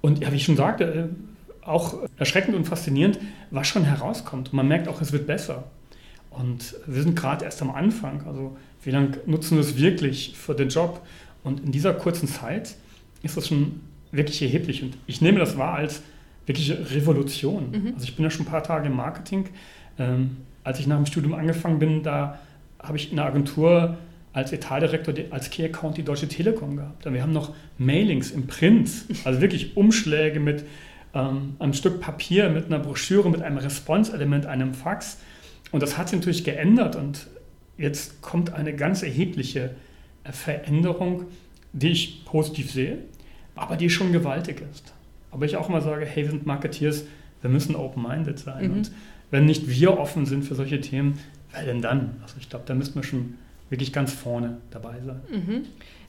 Und 0.00 0.20
ja, 0.20 0.32
wie 0.32 0.36
ich 0.36 0.44
schon 0.44 0.56
sagte, 0.56 0.84
äh, 0.84 1.64
auch 1.64 1.98
erschreckend 2.16 2.56
und 2.56 2.64
faszinierend, 2.64 3.20
was 3.50 3.68
schon 3.68 3.84
herauskommt. 3.84 4.48
Und 4.48 4.54
man 4.54 4.66
merkt 4.66 4.88
auch, 4.88 5.00
es 5.00 5.12
wird 5.12 5.26
besser. 5.26 5.64
Und 6.30 6.74
wir 6.86 7.02
sind 7.02 7.14
gerade 7.14 7.44
erst 7.44 7.62
am 7.62 7.70
Anfang. 7.70 8.26
Also 8.26 8.56
wie 8.82 8.90
lange 8.90 9.18
nutzen 9.26 9.56
wir 9.56 9.60
es 9.60 9.76
wirklich 9.76 10.36
für 10.36 10.54
den 10.54 10.70
Job? 10.70 11.02
Und 11.44 11.60
in 11.60 11.70
dieser 11.70 11.94
kurzen 11.94 12.26
Zeit 12.26 12.74
ist 13.22 13.36
das 13.36 13.48
schon 13.48 13.80
wirklich 14.10 14.42
erheblich. 14.42 14.82
Und 14.82 14.96
ich 15.06 15.20
nehme 15.20 15.38
das 15.38 15.56
wahr 15.56 15.74
als 15.74 16.02
wirkliche 16.46 16.90
Revolution. 16.90 17.70
Mhm. 17.70 17.92
Also 17.94 18.04
ich 18.04 18.16
bin 18.16 18.24
ja 18.24 18.30
schon 18.30 18.46
ein 18.46 18.50
paar 18.50 18.64
Tage 18.64 18.88
im 18.88 18.96
Marketing. 18.96 19.48
Ähm, 19.98 20.38
als 20.64 20.80
ich 20.80 20.86
nach 20.86 20.96
dem 20.96 21.06
Studium 21.06 21.34
angefangen 21.34 21.78
bin, 21.78 22.02
da 22.02 22.40
habe 22.82 22.96
ich 22.96 23.10
in 23.10 23.16
der 23.16 23.26
Agentur 23.26 23.98
als 24.32 24.52
Etatdirektor, 24.52 25.14
als 25.30 25.50
Key 25.50 25.64
Account 25.64 25.96
die 25.96 26.02
Deutsche 26.02 26.28
Telekom 26.28 26.76
gehabt. 26.76 27.06
Und 27.06 27.14
wir 27.14 27.22
haben 27.22 27.32
noch 27.32 27.54
Mailings 27.78 28.30
im 28.30 28.46
Print, 28.46 28.90
also 29.24 29.40
wirklich 29.40 29.76
Umschläge 29.76 30.40
mit 30.40 30.64
ähm, 31.14 31.56
einem 31.58 31.74
Stück 31.74 32.00
Papier, 32.00 32.48
mit 32.48 32.66
einer 32.66 32.78
Broschüre, 32.78 33.30
mit 33.30 33.42
einem 33.42 33.58
Response-Element, 33.58 34.46
einem 34.46 34.74
Fax. 34.74 35.18
Und 35.70 35.82
das 35.82 35.98
hat 35.98 36.08
sich 36.08 36.18
natürlich 36.18 36.44
geändert 36.44 36.96
und 36.96 37.26
jetzt 37.76 38.22
kommt 38.22 38.52
eine 38.52 38.74
ganz 38.74 39.02
erhebliche 39.02 39.74
Veränderung, 40.24 41.24
die 41.72 41.88
ich 41.88 42.24
positiv 42.24 42.70
sehe, 42.70 42.98
aber 43.54 43.76
die 43.76 43.90
schon 43.90 44.12
gewaltig 44.12 44.62
ist. 44.70 44.92
Aber 45.30 45.46
ich 45.46 45.56
auch 45.56 45.68
mal 45.68 45.82
sage, 45.82 46.04
hey, 46.06 46.24
wir 46.24 46.30
sind 46.30 46.46
Marketeers, 46.46 47.04
wir 47.40 47.50
müssen 47.50 47.74
open-minded 47.74 48.38
sein. 48.38 48.68
Mhm. 48.68 48.72
Und 48.72 48.92
wenn 49.30 49.46
nicht 49.46 49.68
wir 49.68 49.98
offen 49.98 50.26
sind 50.26 50.44
für 50.44 50.54
solche 50.54 50.80
Themen, 50.80 51.18
wer 51.52 51.64
denn 51.64 51.82
dann? 51.82 52.16
Also 52.22 52.36
ich 52.38 52.48
glaube, 52.48 52.64
da 52.66 52.74
müssten 52.74 52.94
wir 52.96 53.02
schon 53.02 53.34
wirklich 53.72 53.92
ganz 53.92 54.12
vorne 54.12 54.58
dabei 54.70 55.00
sein. 55.04 55.20
Mhm. 55.28 55.62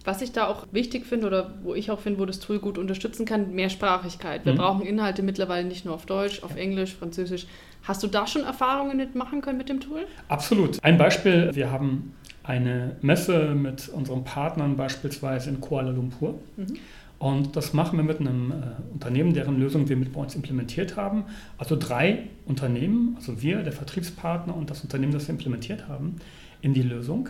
Was 0.05 0.21
ich 0.21 0.33
da 0.33 0.47
auch 0.47 0.67
wichtig 0.71 1.05
finde 1.05 1.27
oder 1.27 1.53
wo 1.63 1.73
ich 1.73 1.89
auch 1.89 1.99
finde, 1.99 2.19
wo 2.19 2.25
das 2.25 2.39
Tool 2.39 2.59
gut 2.59 2.77
unterstützen 2.77 3.25
kann, 3.25 3.55
Mehrsprachigkeit. 3.55 4.45
Wir 4.45 4.53
mhm. 4.53 4.57
brauchen 4.57 4.85
Inhalte 4.85 5.23
mittlerweile 5.23 5.65
nicht 5.65 5.85
nur 5.85 5.95
auf 5.95 6.05
Deutsch, 6.05 6.43
auf 6.43 6.57
Englisch, 6.57 6.93
Französisch. 6.93 7.47
Hast 7.83 8.03
du 8.03 8.07
da 8.07 8.27
schon 8.27 8.43
Erfahrungen 8.43 8.97
mit 8.97 9.15
machen 9.15 9.41
können 9.41 9.57
mit 9.57 9.69
dem 9.69 9.79
Tool? 9.79 10.05
Absolut. 10.27 10.83
Ein 10.83 10.97
Beispiel, 10.97 11.51
wir 11.53 11.71
haben 11.71 12.13
eine 12.43 12.97
Messe 13.01 13.55
mit 13.55 13.87
unseren 13.89 14.25
Partnern 14.25 14.75
beispielsweise 14.75 15.49
in 15.49 15.61
Kuala 15.61 15.91
Lumpur. 15.91 16.39
Mhm. 16.57 16.77
Und 17.19 17.55
das 17.55 17.71
machen 17.71 17.97
wir 17.97 18.03
mit 18.03 18.19
einem 18.19 18.51
äh, 18.51 18.55
Unternehmen, 18.91 19.33
deren 19.33 19.57
Lösung 19.57 19.87
wir 19.87 19.95
mit 19.95 20.11
bei 20.11 20.19
uns 20.19 20.35
implementiert 20.35 20.97
haben. 20.97 21.23
Also 21.57 21.77
drei 21.79 22.23
Unternehmen, 22.45 23.15
also 23.15 23.41
wir, 23.41 23.63
der 23.63 23.71
Vertriebspartner 23.71 24.53
und 24.53 24.69
das 24.69 24.81
Unternehmen, 24.81 25.13
das 25.13 25.29
wir 25.29 25.29
implementiert 25.29 25.87
haben, 25.87 26.17
in 26.63 26.73
die 26.73 26.81
Lösung. 26.81 27.29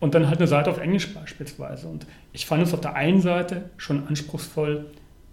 Und 0.00 0.14
dann 0.14 0.26
halt 0.28 0.38
eine 0.38 0.48
Seite 0.48 0.70
auf 0.70 0.78
Englisch 0.78 1.14
beispielsweise. 1.14 1.86
Und 1.86 2.06
ich 2.32 2.46
fand 2.46 2.62
es 2.62 2.74
auf 2.74 2.80
der 2.80 2.94
einen 2.94 3.20
Seite 3.20 3.70
schon 3.76 4.08
anspruchsvoll, 4.08 4.86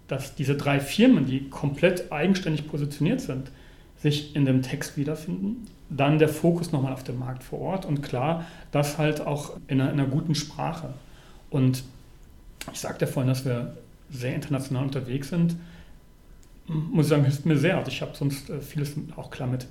dass 0.06 0.34
diese 0.34 0.56
drei 0.56 0.78
Firmen, 0.78 1.26
die 1.26 1.48
komplett 1.48 2.12
eigenständig 2.12 2.68
positioniert 2.68 3.20
sind, 3.20 3.50
sich 3.96 4.36
in 4.36 4.44
dem 4.44 4.62
Text 4.62 4.96
wiederfinden. 4.96 5.66
Dann 5.90 6.18
der 6.18 6.28
Fokus 6.28 6.70
nochmal 6.70 6.92
auf 6.92 7.02
dem 7.02 7.18
Markt 7.18 7.42
vor 7.42 7.60
Ort 7.60 7.86
und 7.86 8.02
klar, 8.02 8.44
das 8.70 8.98
halt 8.98 9.22
auch 9.22 9.56
in 9.68 9.80
einer, 9.80 9.90
in 9.90 9.98
einer 9.98 10.08
guten 10.08 10.34
Sprache. 10.34 10.92
Und 11.50 11.82
ich 12.72 12.80
sagte 12.80 13.06
ja 13.06 13.10
vorhin, 13.10 13.28
dass 13.28 13.46
wir 13.46 13.74
sehr 14.10 14.34
international 14.34 14.84
unterwegs 14.84 15.30
sind. 15.30 15.56
Muss 16.66 17.06
ich 17.06 17.10
sagen, 17.10 17.24
hilft 17.24 17.46
mir 17.46 17.56
sehr. 17.56 17.78
Also 17.78 17.90
ich 17.90 18.02
habe 18.02 18.14
sonst 18.14 18.50
äh, 18.50 18.60
vieles 18.60 18.94
auch 19.16 19.30
klar 19.30 19.48
mit 19.48 19.66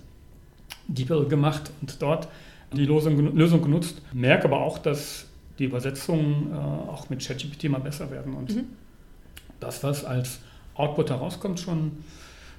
DeepL 0.87 1.27
gemacht 1.27 1.71
und 1.81 2.01
dort 2.01 2.27
die 2.71 2.85
Lösung, 2.85 3.35
Lösung 3.35 3.61
genutzt. 3.61 4.01
Merke 4.13 4.45
aber 4.45 4.61
auch, 4.61 4.77
dass 4.77 5.27
die 5.59 5.65
Übersetzungen 5.65 6.51
äh, 6.51 6.55
auch 6.55 7.09
mit 7.09 7.25
ChatGPT 7.25 7.69
mal 7.69 7.79
besser 7.79 8.11
werden 8.11 8.33
und 8.33 8.55
mhm. 8.55 8.65
das, 9.59 9.83
was 9.83 10.05
als 10.05 10.39
Output 10.75 11.09
herauskommt, 11.09 11.59
schon 11.59 12.03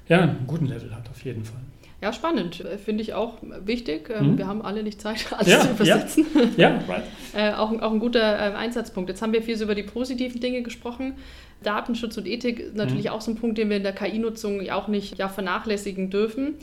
ja, 0.08 0.22
einen 0.22 0.46
guten 0.46 0.66
Level 0.66 0.94
hat, 0.94 1.08
auf 1.10 1.24
jeden 1.24 1.44
Fall. 1.44 1.60
Ja, 2.00 2.12
spannend. 2.12 2.64
Finde 2.84 3.02
ich 3.02 3.14
auch 3.14 3.38
wichtig. 3.64 4.08
Ähm, 4.08 4.32
mhm. 4.32 4.38
Wir 4.38 4.46
haben 4.46 4.62
alle 4.62 4.82
nicht 4.84 5.00
Zeit, 5.00 5.26
alles 5.32 5.48
ja, 5.48 5.60
zu 5.60 5.70
übersetzen. 5.70 6.26
Ja, 6.56 6.70
ja 6.70 6.84
right. 6.88 7.02
äh, 7.34 7.52
auch, 7.52 7.72
auch 7.80 7.92
ein 7.92 7.98
guter 7.98 8.20
äh, 8.20 8.54
Einsatzpunkt. 8.54 9.10
Jetzt 9.10 9.20
haben 9.20 9.32
wir 9.32 9.42
viel 9.42 9.56
so 9.56 9.64
über 9.64 9.74
die 9.74 9.82
positiven 9.82 10.40
Dinge 10.40 10.62
gesprochen. 10.62 11.14
Datenschutz 11.62 12.16
und 12.16 12.28
Ethik 12.28 12.60
ist 12.60 12.76
natürlich 12.76 13.06
mhm. 13.06 13.10
auch 13.10 13.20
so 13.20 13.32
ein 13.32 13.36
Punkt, 13.36 13.58
den 13.58 13.68
wir 13.68 13.78
in 13.78 13.82
der 13.82 13.92
KI-Nutzung 13.92 14.68
auch 14.70 14.86
nicht 14.86 15.18
ja, 15.18 15.28
vernachlässigen 15.28 16.08
dürfen. 16.08 16.54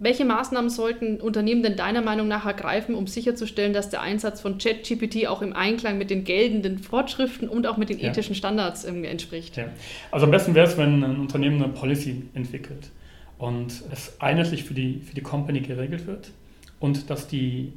Welche 0.00 0.24
Maßnahmen 0.24 0.70
sollten 0.70 1.20
Unternehmen 1.20 1.62
denn 1.62 1.76
deiner 1.76 2.02
Meinung 2.02 2.26
nach 2.26 2.44
ergreifen, 2.46 2.96
um 2.96 3.06
sicherzustellen, 3.06 3.72
dass 3.72 3.90
der 3.90 4.00
Einsatz 4.00 4.40
von 4.40 4.58
ChatGPT 4.58 5.28
auch 5.28 5.40
im 5.40 5.52
Einklang 5.52 5.98
mit 5.98 6.10
den 6.10 6.24
geltenden 6.24 6.78
Vorschriften 6.78 7.48
und 7.48 7.66
auch 7.66 7.76
mit 7.76 7.90
den 7.90 8.00
ethischen 8.00 8.34
Standards 8.34 8.84
entspricht? 8.84 9.56
Ja. 9.56 9.66
Also 10.10 10.26
am 10.26 10.32
besten 10.32 10.54
wäre 10.56 10.66
es, 10.66 10.76
wenn 10.76 11.04
ein 11.04 11.20
Unternehmen 11.20 11.62
eine 11.62 11.72
Policy 11.72 12.22
entwickelt 12.34 12.90
und 13.38 13.84
es 13.92 14.20
einheitlich 14.20 14.64
für 14.64 14.74
die, 14.74 15.00
für 15.00 15.14
die 15.14 15.20
Company 15.20 15.60
geregelt 15.60 16.08
wird 16.08 16.30
und 16.80 17.08
dass 17.08 17.28
die 17.28 17.72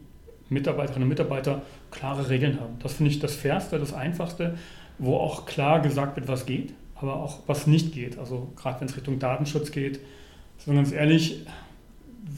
Mitarbeiterinnen 0.49 1.03
und 1.03 1.09
Mitarbeiter 1.09 1.61
klare 1.91 2.29
Regeln 2.29 2.59
haben. 2.59 2.79
Das 2.81 2.93
finde 2.93 3.11
ich 3.11 3.19
das 3.19 3.35
Fairste, 3.35 3.77
das 3.77 3.93
Einfachste, 3.93 4.57
wo 4.97 5.17
auch 5.17 5.45
klar 5.45 5.81
gesagt 5.81 6.15
wird, 6.15 6.27
was 6.27 6.45
geht, 6.47 6.73
aber 6.95 7.17
auch 7.17 7.39
was 7.45 7.67
nicht 7.67 7.93
geht. 7.93 8.17
Also 8.17 8.51
gerade 8.55 8.79
wenn 8.79 8.87
es 8.87 8.95
Richtung 8.95 9.19
Datenschutz 9.19 9.71
geht, 9.71 9.99
so 10.57 10.73
ganz 10.73 10.91
ehrlich, 10.91 11.45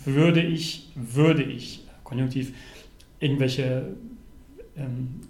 würde 0.05 0.41
ich, 0.41 0.91
würde 0.95 1.43
ich, 1.43 1.85
konjunktiv, 2.03 2.53
irgendwelche 3.19 3.87
ähm, 4.77 5.21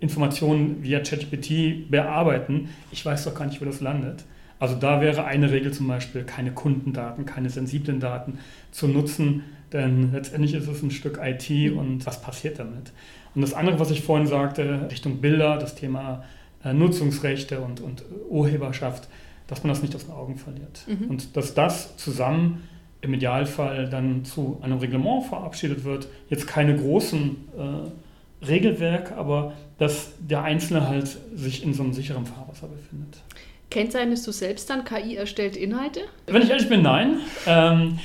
Informationen 0.00 0.82
via 0.82 1.00
ChatGPT 1.00 1.90
bearbeiten, 1.90 2.68
ich 2.90 3.04
weiß 3.04 3.24
doch 3.24 3.34
gar 3.34 3.46
nicht, 3.46 3.60
wo 3.60 3.64
das 3.64 3.80
landet. 3.80 4.24
Also 4.58 4.74
da 4.74 5.00
wäre 5.00 5.24
eine 5.24 5.50
Regel 5.50 5.72
zum 5.72 5.86
Beispiel, 5.86 6.24
keine 6.24 6.52
Kundendaten, 6.52 7.26
keine 7.26 7.50
sensiblen 7.50 8.00
Daten 8.00 8.38
zu 8.70 8.88
nutzen, 8.88 9.42
denn 9.72 10.12
letztendlich 10.12 10.54
ist 10.54 10.68
es 10.68 10.82
ein 10.82 10.90
Stück 10.90 11.20
IT 11.22 11.72
und 11.72 12.06
was 12.06 12.22
passiert 12.22 12.58
damit? 12.58 12.92
Und 13.34 13.42
das 13.42 13.52
andere, 13.52 13.78
was 13.78 13.90
ich 13.90 14.02
vorhin 14.02 14.26
sagte, 14.26 14.88
Richtung 14.90 15.20
Bilder, 15.20 15.58
das 15.58 15.74
Thema 15.74 16.24
äh, 16.64 16.72
Nutzungsrechte 16.72 17.60
und, 17.60 17.80
und 17.80 18.04
Urheberschaft, 18.30 19.08
dass 19.46 19.62
man 19.62 19.68
das 19.68 19.82
nicht 19.82 19.94
aus 19.94 20.06
den 20.06 20.14
Augen 20.14 20.36
verliert. 20.36 20.86
Mhm. 20.86 21.10
Und 21.10 21.36
dass 21.36 21.54
das 21.54 21.96
zusammen 21.96 22.62
im 23.00 23.14
Idealfall 23.14 23.88
dann 23.88 24.24
zu 24.24 24.58
einem 24.62 24.78
Reglement 24.78 25.24
verabschiedet 25.24 25.84
wird. 25.84 26.08
Jetzt 26.28 26.46
keine 26.46 26.76
großen 26.76 27.36
äh, 27.56 28.46
Regelwerk, 28.46 29.12
aber 29.12 29.54
dass 29.78 30.12
der 30.18 30.42
Einzelne 30.42 30.88
halt 30.88 31.16
sich 31.34 31.62
in 31.62 31.74
so 31.74 31.82
einem 31.82 31.92
sicheren 31.92 32.26
Fahrwasser 32.26 32.68
befindet. 32.68 33.22
Kennzeichnest 33.70 34.26
du 34.26 34.32
selbst 34.32 34.70
dann 34.70 34.84
KI-erstellte 34.84 35.58
Inhalte? 35.58 36.00
Wenn 36.26 36.42
ich 36.42 36.50
ehrlich 36.50 36.68
bin, 36.68 36.82
nein. 36.82 37.16
Ähm, 37.46 37.98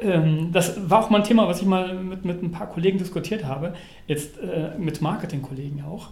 ähm, 0.00 0.52
das 0.52 0.88
war 0.88 1.04
auch 1.04 1.10
mal 1.10 1.18
ein 1.18 1.24
Thema, 1.24 1.48
was 1.48 1.60
ich 1.60 1.66
mal 1.66 1.94
mit, 1.94 2.24
mit 2.24 2.42
ein 2.42 2.52
paar 2.52 2.68
Kollegen 2.68 2.98
diskutiert 2.98 3.44
habe, 3.44 3.74
jetzt 4.06 4.38
äh, 4.38 4.78
mit 4.78 5.00
Marketingkollegen 5.00 5.82
auch. 5.84 6.10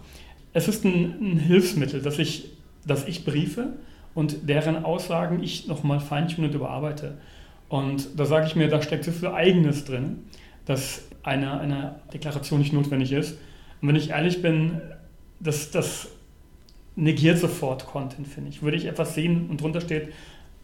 Es 0.53 0.67
ist 0.67 0.85
ein, 0.85 1.15
ein 1.21 1.37
Hilfsmittel, 1.37 2.01
dass 2.01 2.19
ich, 2.19 2.49
dass 2.85 3.07
ich 3.07 3.25
briefe 3.25 3.73
und 4.13 4.49
deren 4.49 4.83
Aussagen 4.83 5.43
ich 5.43 5.67
nochmal 5.67 5.99
feintunend 5.99 6.53
und 6.53 6.59
überarbeite. 6.59 7.17
Und 7.73 8.19
da 8.19 8.25
sage 8.25 8.45
ich 8.45 8.55
mir, 8.55 8.67
da 8.67 8.83
steckt 8.83 9.03
so 9.03 9.11
viel 9.11 9.29
Eigenes 9.29 9.83
drin, 9.83 10.25
dass 10.65 11.05
eine, 11.23 11.59
eine 11.59 11.95
Deklaration 12.13 12.59
nicht 12.59 12.71
notwendig 12.71 13.11
ist. 13.11 13.39
Und 13.81 13.87
wenn 13.87 13.95
ich 13.95 14.11
ehrlich 14.11 14.43
bin, 14.43 14.79
das, 15.39 15.71
das 15.71 16.09
negiert 16.95 17.39
sofort 17.39 17.87
Content, 17.87 18.27
finde 18.27 18.51
ich. 18.51 18.61
Würde 18.61 18.77
ich 18.77 18.85
etwas 18.85 19.15
sehen 19.15 19.49
und 19.49 19.59
drunter 19.59 19.81
steht, 19.81 20.09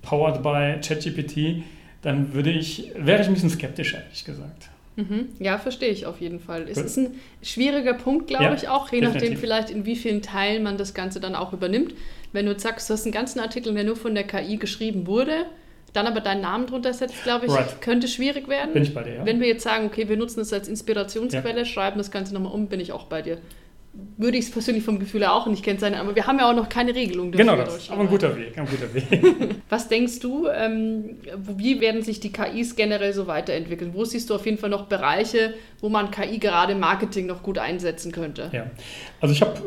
powered 0.03 0.43
by 0.43 0.87
ChatGPT, 0.87 1.63
dann 2.03 2.35
würde 2.35 2.51
ich, 2.51 2.91
wäre 2.95 3.23
ich 3.23 3.27
ein 3.27 3.33
bisschen 3.33 3.49
skeptisch, 3.49 3.95
ehrlich 3.95 4.23
gesagt. 4.23 4.69
Mhm. 4.95 5.29
Ja, 5.39 5.57
verstehe 5.57 5.89
ich 5.89 6.05
auf 6.05 6.21
jeden 6.21 6.39
Fall. 6.39 6.67
Es 6.69 6.77
ist 6.77 6.97
ein 6.97 7.15
schwieriger 7.41 7.95
Punkt, 7.95 8.27
glaube 8.27 8.43
ja, 8.43 8.53
ich 8.53 8.67
auch, 8.67 8.91
je 8.91 8.99
definitiv. 8.99 9.21
nachdem 9.23 9.39
vielleicht, 9.39 9.71
in 9.71 9.87
wie 9.87 9.95
vielen 9.95 10.21
Teilen 10.21 10.61
man 10.61 10.77
das 10.77 10.93
Ganze 10.93 11.19
dann 11.19 11.33
auch 11.33 11.53
übernimmt. 11.53 11.95
Wenn 12.33 12.45
du 12.45 12.59
sagst, 12.59 12.87
du 12.87 12.93
hast 12.93 13.05
einen 13.05 13.13
ganzen 13.13 13.39
Artikel, 13.39 13.73
der 13.73 13.83
nur 13.83 13.95
von 13.95 14.13
der 14.13 14.25
KI 14.25 14.57
geschrieben 14.57 15.07
wurde, 15.07 15.47
dann 15.93 16.08
aber 16.08 16.22
deinen 16.22 16.41
Namen 16.41 16.67
drunter 16.67 16.93
setzt, 16.93 17.24
glaube 17.24 17.48
ich, 17.48 17.51
right. 17.51 17.81
könnte 17.81 18.08
schwierig 18.08 18.48
werden. 18.48 18.74
Bin 18.74 18.84
ich 18.84 18.93
bei 18.93 19.03
dir, 19.03 19.15
ja. 19.15 19.25
Wenn 19.25 19.39
wir 19.39 19.48
jetzt 19.48 19.63
sagen, 19.63 19.86
okay, 19.86 20.08
wir 20.10 20.17
nutzen 20.17 20.39
das 20.39 20.53
als 20.53 20.67
Inspirationsquelle, 20.67 21.60
ja. 21.60 21.65
schreiben 21.65 21.98
das 21.98 22.12
Ganze 22.12 22.34
nochmal 22.34 22.53
um, 22.53 22.67
bin 22.67 22.79
ich 22.79 22.91
auch 22.91 23.05
bei 23.05 23.22
dir 23.22 23.39
würde 24.17 24.38
ich 24.38 24.46
es 24.46 24.51
persönlich 24.51 24.84
vom 24.84 25.00
Gefühl 25.00 25.22
her 25.22 25.34
auch 25.34 25.48
nicht 25.48 25.63
kennzeichnen, 25.63 26.00
aber 26.00 26.15
wir 26.15 26.27
haben 26.27 26.38
ja 26.39 26.50
auch 26.50 26.55
noch 26.55 26.69
keine 26.69 26.93
Regelung 26.93 27.31
dafür. 27.31 27.46
Genau 27.46 27.63
das, 27.63 27.89
aber 27.89 28.01
ein 28.01 28.08
guter 28.08 28.38
Weg, 28.38 28.58
ein 28.58 28.67
guter 28.67 28.93
Weg. 28.93 29.55
Was 29.69 29.88
denkst 29.88 30.19
du, 30.19 30.48
ähm, 30.48 31.17
wie 31.58 31.81
werden 31.81 32.01
sich 32.01 32.19
die 32.19 32.31
KIs 32.31 32.75
generell 32.75 33.13
so 33.13 33.27
weiterentwickeln? 33.27 33.93
Wo 33.93 34.05
siehst 34.05 34.29
du 34.29 34.36
auf 34.36 34.46
jeden 34.46 34.58
Fall 34.58 34.69
noch 34.69 34.86
Bereiche, 34.86 35.55
wo 35.79 35.89
man 35.89 36.12
KI 36.12 36.38
gerade 36.38 36.74
im 36.74 36.79
Marketing 36.79 37.25
noch 37.25 37.41
gut 37.41 37.58
einsetzen 37.58 38.12
könnte? 38.12 38.50
Ja, 38.51 38.69
also 39.22 39.34
ich 39.34 39.41
habe 39.41 39.62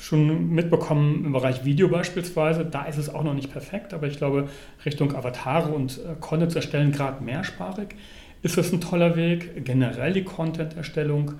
schon 0.00 0.50
mitbekommen 0.50 1.24
im 1.26 1.32
Bereich 1.32 1.64
Video 1.64 1.88
beispielsweise, 1.88 2.64
da 2.64 2.84
ist 2.84 2.96
es 2.96 3.14
auch 3.14 3.22
noch 3.22 3.34
nicht 3.34 3.52
perfekt, 3.52 3.92
aber 3.92 4.06
ich 4.06 4.16
glaube 4.16 4.48
Richtung 4.84 5.14
Avatare 5.14 5.72
und 5.72 5.98
äh, 5.98 6.14
Content 6.20 6.56
erstellen, 6.56 6.92
gerade 6.92 7.22
mehrsprachig, 7.22 7.88
ist 8.42 8.56
es 8.56 8.72
ein 8.72 8.80
toller 8.80 9.16
Weg. 9.16 9.64
Generell 9.64 10.12
die 10.12 10.24
Content-Erstellung 10.24 11.32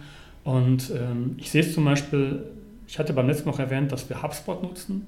und 0.44 0.90
ähm, 0.90 1.34
ich 1.38 1.50
sehe 1.50 1.62
es 1.62 1.74
zum 1.74 1.84
Beispiel, 1.84 2.44
ich 2.86 2.98
hatte 2.98 3.12
beim 3.12 3.26
letzten 3.26 3.48
Mal 3.48 3.52
noch 3.52 3.60
erwähnt, 3.60 3.92
dass 3.92 4.08
wir 4.08 4.22
HubSpot 4.22 4.62
nutzen. 4.62 5.06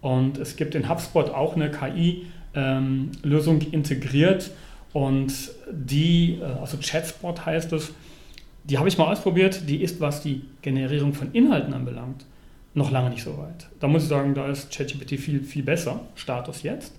Und 0.00 0.38
es 0.38 0.56
gibt 0.56 0.74
in 0.74 0.88
HubSpot 0.88 1.30
auch 1.30 1.56
eine 1.56 1.70
KI-Lösung 1.70 3.60
ähm, 3.62 3.72
integriert. 3.72 4.50
Und 4.92 5.32
die, 5.70 6.38
äh, 6.40 6.44
also 6.60 6.76
Chatspot 6.80 7.46
heißt 7.46 7.72
es, 7.72 7.92
die 8.64 8.78
habe 8.78 8.88
ich 8.88 8.98
mal 8.98 9.10
ausprobiert. 9.10 9.68
Die 9.68 9.82
ist, 9.82 10.00
was 10.00 10.22
die 10.22 10.42
Generierung 10.62 11.14
von 11.14 11.32
Inhalten 11.32 11.72
anbelangt, 11.72 12.26
noch 12.74 12.90
lange 12.90 13.10
nicht 13.10 13.22
so 13.22 13.38
weit. 13.38 13.68
Da 13.80 13.88
muss 13.88 14.02
ich 14.02 14.08
sagen, 14.08 14.34
da 14.34 14.48
ist 14.48 14.72
ChatGPT 14.72 15.18
viel, 15.18 15.42
viel 15.42 15.62
besser, 15.62 16.00
Status 16.14 16.62
jetzt. 16.62 16.94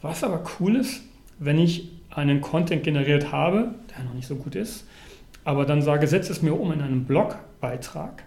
Was 0.00 0.22
aber 0.22 0.42
cool 0.58 0.76
ist, 0.76 1.02
wenn 1.38 1.58
ich 1.58 1.90
einen 2.10 2.40
Content 2.40 2.84
generiert 2.84 3.32
habe, 3.32 3.74
der 3.90 4.04
noch 4.04 4.14
nicht 4.14 4.26
so 4.26 4.36
gut 4.36 4.54
ist, 4.54 4.86
aber 5.44 5.64
dann 5.64 5.82
sage, 5.82 6.06
setze 6.06 6.32
es 6.32 6.42
mir 6.42 6.58
um 6.58 6.72
in 6.72 6.80
einen 6.80 7.04
Blogbeitrag, 7.04 8.24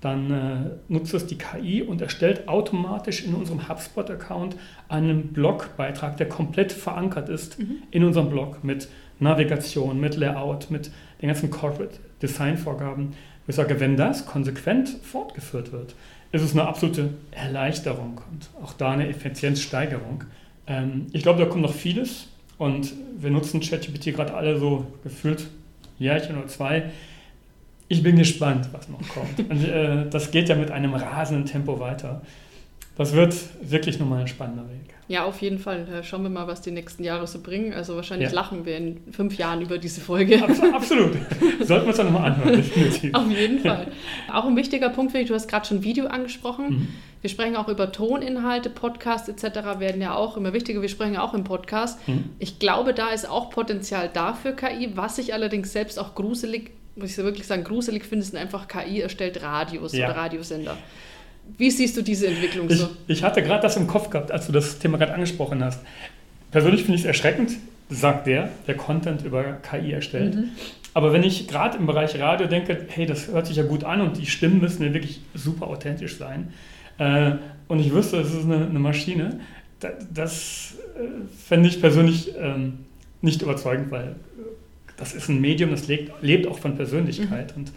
dann 0.00 0.30
äh, 0.30 0.70
nutzt 0.88 1.12
es 1.12 1.26
die 1.26 1.36
KI 1.36 1.82
und 1.82 2.00
erstellt 2.00 2.48
automatisch 2.48 3.24
in 3.24 3.34
unserem 3.34 3.68
HubSpot-Account 3.68 4.56
einen 4.88 5.32
Blogbeitrag, 5.32 6.16
der 6.16 6.28
komplett 6.28 6.72
verankert 6.72 7.28
ist 7.28 7.58
mhm. 7.58 7.82
in 7.90 8.04
unserem 8.04 8.30
Blog 8.30 8.64
mit 8.64 8.88
Navigation, 9.18 10.00
mit 10.00 10.16
Layout, 10.16 10.70
mit 10.70 10.90
den 11.20 11.28
ganzen 11.28 11.50
Corporate 11.50 11.98
Design-Vorgaben. 12.22 13.12
Ich 13.46 13.56
sage, 13.56 13.80
wenn 13.80 13.96
das 13.96 14.26
konsequent 14.26 14.88
fortgeführt 14.88 15.72
wird, 15.72 15.94
ist 16.32 16.42
es 16.42 16.52
eine 16.52 16.66
absolute 16.66 17.14
Erleichterung 17.32 18.20
und 18.30 18.50
auch 18.62 18.72
da 18.72 18.92
eine 18.92 19.08
Effizienzsteigerung. 19.08 20.24
Ähm, 20.66 21.06
ich 21.12 21.22
glaube, 21.22 21.40
da 21.40 21.46
kommt 21.46 21.62
noch 21.62 21.74
vieles 21.74 22.28
und 22.58 22.92
wir 23.18 23.30
nutzen 23.30 23.60
ChatGPT 23.60 24.14
gerade 24.14 24.34
alle 24.34 24.58
so 24.58 24.86
gefühlt 25.02 25.48
Jährchen 25.98 26.38
oder 26.38 26.46
zwei. 26.46 26.90
Ich 27.88 28.02
bin 28.02 28.16
gespannt, 28.16 28.68
was 28.72 28.88
noch 28.88 29.00
kommt. 29.08 29.50
Und 29.50 29.64
äh, 29.64 30.08
das 30.08 30.30
geht 30.30 30.48
ja 30.48 30.54
mit 30.54 30.70
einem 30.70 30.94
rasenden 30.94 31.44
Tempo 31.44 31.80
weiter. 31.80 32.22
Das 33.00 33.14
wird 33.14 33.34
wirklich 33.62 33.98
nochmal 33.98 34.20
ein 34.20 34.28
spannender 34.28 34.68
Weg. 34.68 34.94
Ja, 35.08 35.24
auf 35.24 35.40
jeden 35.40 35.58
Fall. 35.58 35.86
Schauen 36.02 36.22
wir 36.22 36.28
mal, 36.28 36.46
was 36.46 36.60
die 36.60 36.70
nächsten 36.70 37.02
Jahre 37.02 37.26
so 37.26 37.40
bringen. 37.40 37.72
Also 37.72 37.96
wahrscheinlich 37.96 38.28
ja. 38.28 38.34
lachen 38.34 38.66
wir 38.66 38.76
in 38.76 38.98
fünf 39.10 39.38
Jahren 39.38 39.62
über 39.62 39.78
diese 39.78 40.02
Folge. 40.02 40.38
Absolut. 40.74 41.12
Sollten 41.62 41.84
wir 41.84 41.88
uns 41.88 41.96
dann 41.96 42.12
nochmal 42.12 42.30
anhören, 42.30 42.56
definitiv. 42.56 43.14
Auf 43.14 43.30
jeden 43.30 43.60
Fall. 43.60 43.86
Auch 44.30 44.44
ein 44.44 44.54
wichtiger 44.54 44.90
Punkt, 44.90 45.12
finde 45.12 45.22
ich, 45.22 45.28
du 45.28 45.34
hast 45.34 45.48
gerade 45.48 45.66
schon 45.66 45.82
Video 45.82 46.08
angesprochen. 46.08 46.68
Mhm. 46.68 46.88
Wir 47.22 47.30
sprechen 47.30 47.56
auch 47.56 47.68
über 47.68 47.90
Toninhalte, 47.90 48.68
Podcasts 48.68 49.30
etc. 49.30 49.78
werden 49.78 50.02
ja 50.02 50.14
auch 50.14 50.36
immer 50.36 50.52
wichtiger. 50.52 50.82
Wir 50.82 50.90
sprechen 50.90 51.14
ja 51.14 51.22
auch 51.22 51.32
im 51.32 51.44
Podcast. 51.44 52.06
Mhm. 52.06 52.24
Ich 52.38 52.58
glaube, 52.58 52.92
da 52.92 53.12
ist 53.12 53.26
auch 53.26 53.48
Potenzial 53.48 54.10
da 54.12 54.34
für 54.34 54.52
KI. 54.52 54.90
Was 54.94 55.16
ich 55.16 55.32
allerdings 55.32 55.72
selbst 55.72 55.98
auch 55.98 56.14
gruselig, 56.14 56.72
muss 56.96 57.12
ich 57.12 57.16
wirklich 57.16 57.46
sagen, 57.46 57.64
gruselig 57.64 58.04
finde, 58.04 58.26
sind 58.26 58.38
einfach 58.38 58.68
KI 58.68 59.00
erstellt 59.00 59.42
Radios 59.42 59.94
ja. 59.94 60.04
oder 60.04 60.18
Radiosender. 60.18 60.76
Wie 61.58 61.70
siehst 61.70 61.96
du 61.96 62.02
diese 62.02 62.26
Entwicklung 62.26 62.68
so? 62.70 62.88
Ich, 63.06 63.18
ich 63.18 63.22
hatte 63.22 63.42
gerade 63.42 63.62
das 63.62 63.76
im 63.76 63.86
Kopf 63.86 64.10
gehabt, 64.10 64.30
als 64.30 64.46
du 64.46 64.52
das 64.52 64.78
Thema 64.78 64.98
gerade 64.98 65.14
angesprochen 65.14 65.62
hast. 65.64 65.80
Persönlich 66.50 66.82
finde 66.82 66.96
ich 66.96 67.02
es 67.02 67.06
erschreckend, 67.06 67.52
sagt 67.88 68.26
der, 68.26 68.50
der 68.66 68.76
Content 68.76 69.24
über 69.24 69.44
KI 69.62 69.92
erstellt. 69.92 70.34
Mhm. 70.34 70.48
Aber 70.94 71.12
wenn 71.12 71.22
ich 71.22 71.46
gerade 71.46 71.78
im 71.78 71.86
Bereich 71.86 72.18
Radio 72.18 72.46
denke, 72.46 72.86
hey, 72.88 73.06
das 73.06 73.28
hört 73.28 73.46
sich 73.46 73.56
ja 73.56 73.62
gut 73.62 73.84
an 73.84 74.00
und 74.00 74.16
die 74.16 74.26
Stimmen 74.26 74.60
müssen 74.60 74.84
ja 74.84 74.92
wirklich 74.92 75.20
super 75.34 75.68
authentisch 75.68 76.16
sein. 76.16 76.52
Äh, 76.98 77.32
und 77.68 77.78
ich 77.78 77.92
wüsste, 77.92 78.18
es 78.18 78.34
ist 78.34 78.44
eine, 78.44 78.66
eine 78.66 78.78
Maschine, 78.78 79.40
das, 79.78 79.92
das 80.12 80.74
äh, 80.96 81.06
fände 81.46 81.68
ich 81.68 81.80
persönlich 81.80 82.32
ähm, 82.36 82.80
nicht 83.22 83.42
überzeugend, 83.42 83.90
weil 83.90 84.16
das 84.96 85.14
ist 85.14 85.28
ein 85.28 85.40
Medium, 85.40 85.70
das 85.70 85.86
lebt, 85.86 86.12
lebt 86.22 86.46
auch 86.46 86.58
von 86.58 86.76
Persönlichkeit. 86.76 87.56
Mhm. 87.56 87.62
Und 87.62 87.72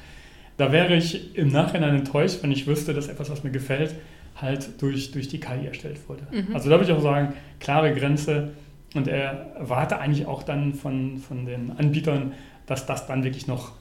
da 0.57 0.71
wäre 0.71 0.95
ich 0.95 1.35
im 1.35 1.49
Nachhinein 1.49 1.95
enttäuscht, 1.95 2.39
wenn 2.41 2.51
ich 2.51 2.67
wüsste, 2.67 2.93
dass 2.93 3.07
etwas, 3.07 3.29
was 3.29 3.43
mir 3.43 3.51
gefällt, 3.51 3.95
halt 4.35 4.81
durch, 4.81 5.11
durch 5.11 5.27
die 5.27 5.39
KI 5.39 5.65
erstellt 5.65 5.99
wurde. 6.07 6.23
Mhm. 6.31 6.55
Also 6.55 6.69
da 6.69 6.79
würde 6.79 6.91
ich 6.91 6.97
auch 6.97 7.01
sagen, 7.01 7.33
klare 7.59 7.93
Grenze, 7.93 8.51
Und 8.95 9.07
er 9.07 9.55
erwarte 9.55 9.99
eigentlich 9.99 10.27
auch 10.27 10.43
dann 10.43 10.73
von, 10.73 11.17
von 11.17 11.45
den 11.45 11.71
Anbietern, 11.71 12.33
dass 12.67 12.85
das 12.85 13.07
dann 13.07 13.23
wirklich 13.23 13.47
noch 13.47 13.71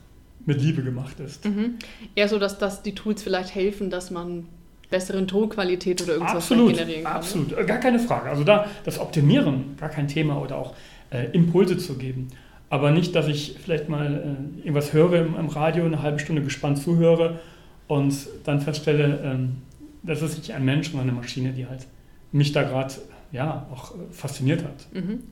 mit 0.46 0.60
Liebe 0.60 0.82
gemacht 0.82 1.20
ist. 1.20 1.44
Mhm. 1.44 1.74
Eher 2.14 2.28
so, 2.28 2.38
dass, 2.38 2.58
dass 2.58 2.82
die 2.82 2.94
Tools 2.94 3.22
vielleicht 3.22 3.54
helfen, 3.54 3.90
dass 3.90 4.10
man 4.10 4.46
besseren 4.90 5.26
Tonqualität 5.26 6.02
oder 6.02 6.14
irgendwas 6.14 6.36
absolut, 6.36 6.74
generieren 6.74 7.04
kann. 7.04 7.12
Ne? 7.12 7.18
Absolut, 7.18 7.56
ne? 7.56 7.66
gar 7.66 7.78
keine 7.78 7.98
Frage. 7.98 8.30
Also 8.30 8.44
da 8.44 8.66
das 8.84 8.98
Optimieren, 8.98 9.76
gar 9.78 9.88
kein 9.88 10.08
Thema 10.08 10.40
oder 10.40 10.56
auch 10.58 10.74
äh, 11.10 11.26
Impulse 11.32 11.78
zu 11.78 11.96
geben. 11.96 12.28
Aber 12.72 12.90
nicht, 12.90 13.14
dass 13.14 13.28
ich 13.28 13.56
vielleicht 13.62 13.90
mal 13.90 14.06
äh, 14.14 14.60
irgendwas 14.60 14.94
höre 14.94 15.12
im, 15.20 15.36
im, 15.36 15.48
Radio, 15.48 15.84
eine 15.84 16.00
halbe 16.00 16.18
Stunde 16.18 16.40
gespannt 16.40 16.78
zuhöre 16.78 17.38
und 17.86 18.14
dann 18.44 18.62
feststelle, 18.62 19.20
ähm, 19.22 19.58
das 20.02 20.22
ist 20.22 20.38
nicht 20.38 20.52
ein 20.52 20.64
Mensch, 20.64 20.88
sondern 20.88 21.10
eine 21.10 21.18
Maschine, 21.18 21.52
die 21.52 21.66
halt 21.66 21.86
mich 22.32 22.52
da 22.52 22.62
gerade 22.62 22.94
ja, 23.30 23.66
auch 23.70 23.90
äh, 23.90 24.10
fasziniert 24.10 24.64
hat. 24.64 24.86
Mhm. 24.94 25.22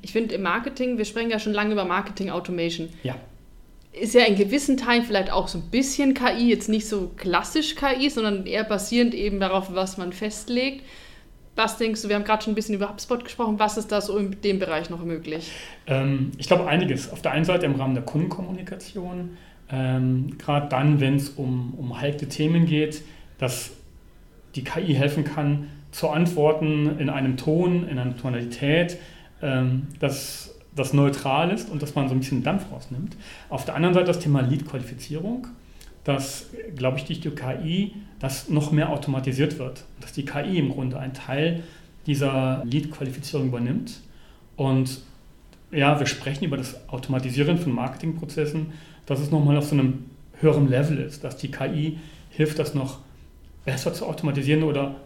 Ich 0.00 0.12
finde 0.12 0.36
im 0.36 0.40
Marketing, 0.40 0.96
wir 0.96 1.04
sprechen 1.04 1.28
ja 1.28 1.38
schon 1.38 1.52
lange 1.52 1.72
über 1.72 1.84
Marketing 1.84 2.30
Automation. 2.30 2.88
Ja. 3.02 3.14
Ist 3.92 4.14
ja 4.14 4.24
in 4.24 4.36
gewissen 4.36 4.78
Teilen 4.78 5.04
vielleicht 5.04 5.30
auch 5.30 5.48
so 5.48 5.58
ein 5.58 5.64
bisschen 5.70 6.14
KI, 6.14 6.48
jetzt 6.48 6.70
nicht 6.70 6.88
so 6.88 7.10
klassisch 7.14 7.76
KI, 7.76 8.08
sondern 8.08 8.46
eher 8.46 8.64
basierend 8.64 9.12
eben 9.12 9.38
darauf, 9.38 9.74
was 9.74 9.98
man 9.98 10.14
festlegt. 10.14 10.82
Was 11.62 11.76
denkst 11.76 12.00
du, 12.00 12.08
wir 12.08 12.16
haben 12.16 12.24
gerade 12.24 12.42
schon 12.42 12.52
ein 12.52 12.54
bisschen 12.54 12.74
über 12.74 12.88
HubSpot 12.88 13.22
gesprochen, 13.22 13.58
was 13.58 13.76
ist 13.76 13.92
da 13.92 14.00
so 14.00 14.16
in 14.16 14.40
dem 14.40 14.58
Bereich 14.58 14.88
noch 14.88 15.04
möglich? 15.04 15.52
Ähm, 15.86 16.30
ich 16.38 16.46
glaube 16.46 16.66
einiges. 16.66 17.12
Auf 17.12 17.20
der 17.20 17.32
einen 17.32 17.44
Seite 17.44 17.66
im 17.66 17.74
Rahmen 17.74 17.92
der 17.92 18.02
Kundenkommunikation, 18.02 19.36
ähm, 19.70 20.38
gerade 20.38 20.70
dann, 20.70 21.00
wenn 21.00 21.16
es 21.16 21.28
um, 21.28 21.74
um 21.76 22.00
heikle 22.00 22.30
Themen 22.30 22.64
geht, 22.64 23.02
dass 23.36 23.72
die 24.54 24.64
KI 24.64 24.94
helfen 24.94 25.24
kann, 25.24 25.66
zu 25.90 26.08
antworten 26.08 26.98
in 26.98 27.10
einem 27.10 27.36
Ton, 27.36 27.86
in 27.86 27.98
einer 27.98 28.16
Tonalität, 28.16 28.96
ähm, 29.42 29.88
dass 29.98 30.54
das 30.74 30.94
neutral 30.94 31.50
ist 31.50 31.68
und 31.68 31.82
dass 31.82 31.94
man 31.94 32.08
so 32.08 32.14
ein 32.14 32.20
bisschen 32.20 32.42
Dampf 32.42 32.72
rausnimmt. 32.72 33.18
Auf 33.50 33.66
der 33.66 33.74
anderen 33.74 33.92
Seite 33.92 34.06
das 34.06 34.20
Thema 34.20 34.40
Lead-Qualifizierung, 34.40 35.46
dass, 36.04 36.46
glaube 36.74 36.96
ich, 36.96 37.04
durch 37.04 37.20
die 37.20 37.28
KI 37.28 37.92
das 38.20 38.48
noch 38.48 38.70
mehr 38.70 38.90
automatisiert 38.90 39.58
wird. 39.58 39.84
Dass 40.00 40.12
die 40.12 40.24
KI 40.24 40.58
im 40.58 40.70
Grunde 40.70 40.98
einen 40.98 41.14
Teil 41.14 41.64
dieser 42.06 42.62
Lead-Qualifizierung 42.64 43.48
übernimmt. 43.48 44.00
Und 44.56 45.00
ja, 45.72 45.98
wir 45.98 46.06
sprechen 46.06 46.44
über 46.44 46.56
das 46.56 46.88
Automatisieren 46.88 47.58
von 47.58 47.72
Marketingprozessen, 47.72 48.72
dass 49.06 49.20
es 49.20 49.30
nochmal 49.30 49.56
auf 49.56 49.66
so 49.66 49.74
einem 49.74 50.04
höheren 50.40 50.68
Level 50.68 50.98
ist, 50.98 51.24
dass 51.24 51.36
die 51.36 51.50
KI 51.50 51.98
hilft, 52.30 52.58
das 52.58 52.74
noch 52.74 52.98
besser 53.64 53.92
zu 53.92 54.06
automatisieren 54.06 54.62
oder 54.62 54.96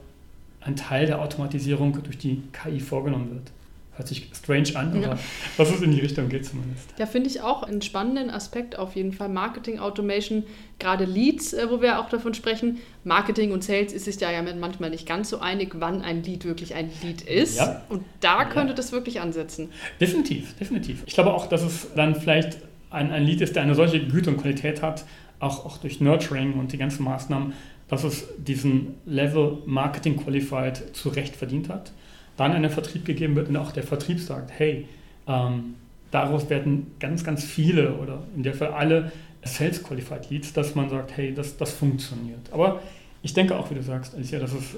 ein 0.60 0.76
Teil 0.76 1.06
der 1.06 1.20
Automatisierung 1.20 2.02
durch 2.02 2.18
die 2.18 2.42
KI 2.52 2.80
vorgenommen 2.80 3.30
wird. 3.30 3.52
Hört 3.96 4.08
sich 4.08 4.28
strange 4.34 4.74
an, 4.74 4.88
aber 4.96 5.14
ja. 5.14 5.18
was 5.56 5.70
es 5.70 5.80
in 5.80 5.92
die 5.92 6.00
Richtung 6.00 6.28
geht 6.28 6.44
zumindest. 6.44 6.88
Ja, 6.98 7.06
finde 7.06 7.30
ich 7.30 7.42
auch 7.42 7.62
einen 7.62 7.80
spannenden 7.80 8.28
Aspekt 8.28 8.76
auf 8.76 8.96
jeden 8.96 9.12
Fall. 9.12 9.28
Marketing 9.28 9.78
Automation, 9.78 10.42
gerade 10.80 11.04
Leads, 11.04 11.52
äh, 11.52 11.70
wo 11.70 11.80
wir 11.80 12.00
auch 12.00 12.08
davon 12.08 12.34
sprechen. 12.34 12.78
Marketing 13.04 13.52
und 13.52 13.62
Sales 13.62 13.92
ist 13.92 14.06
sich 14.06 14.16
da 14.16 14.32
ja 14.32 14.42
manchmal 14.42 14.90
nicht 14.90 15.06
ganz 15.06 15.30
so 15.30 15.38
einig, 15.38 15.76
wann 15.78 16.02
ein 16.02 16.24
Lead 16.24 16.44
wirklich 16.44 16.74
ein 16.74 16.90
Lead 17.02 17.22
ist. 17.22 17.58
Ja. 17.58 17.82
Und 17.88 18.04
da 18.18 18.44
könnte 18.46 18.70
ja. 18.70 18.74
das 18.74 18.90
wirklich 18.90 19.20
ansetzen. 19.20 19.70
Definitiv, 20.00 20.56
definitiv. 20.56 21.04
Ich 21.06 21.14
glaube 21.14 21.32
auch, 21.32 21.46
dass 21.46 21.62
es 21.62 21.86
dann 21.94 22.16
vielleicht 22.16 22.58
ein, 22.90 23.12
ein 23.12 23.22
Lead 23.22 23.42
ist, 23.42 23.54
der 23.54 23.62
eine 23.62 23.76
solche 23.76 24.04
Güte 24.04 24.30
und 24.30 24.38
Qualität 24.38 24.82
hat, 24.82 25.04
auch, 25.38 25.64
auch 25.66 25.78
durch 25.78 26.00
Nurturing 26.00 26.54
und 26.54 26.72
die 26.72 26.78
ganzen 26.78 27.04
Maßnahmen, 27.04 27.52
dass 27.86 28.02
es 28.02 28.24
diesen 28.38 28.94
Level 29.06 29.58
Marketing 29.66 30.16
Qualified 30.16 30.96
zu 30.96 31.10
Recht 31.10 31.36
verdient 31.36 31.68
hat 31.68 31.92
dann 32.36 32.52
an 32.52 32.62
den 32.62 32.70
Vertrieb 32.70 33.04
gegeben 33.04 33.36
wird 33.36 33.48
und 33.48 33.56
auch 33.56 33.72
der 33.72 33.82
Vertrieb 33.82 34.20
sagt, 34.20 34.50
hey, 34.56 34.88
ähm, 35.26 35.74
daraus 36.10 36.48
werden 36.50 36.92
ganz, 37.00 37.24
ganz 37.24 37.44
viele 37.44 37.94
oder 37.94 38.22
in 38.36 38.42
der 38.42 38.54
Fall 38.54 38.68
alle 38.68 39.12
Sales 39.42 39.82
Qualified 39.82 40.30
Leads, 40.30 40.52
dass 40.52 40.74
man 40.74 40.88
sagt, 40.88 41.16
hey, 41.16 41.34
das, 41.34 41.56
das 41.56 41.72
funktioniert. 41.72 42.40
Aber 42.52 42.80
ich 43.22 43.34
denke 43.34 43.56
auch, 43.56 43.70
wie 43.70 43.74
du 43.74 43.82
sagst, 43.82 44.14
Alicia, 44.14 44.38
dass 44.38 44.52
es 44.52 44.76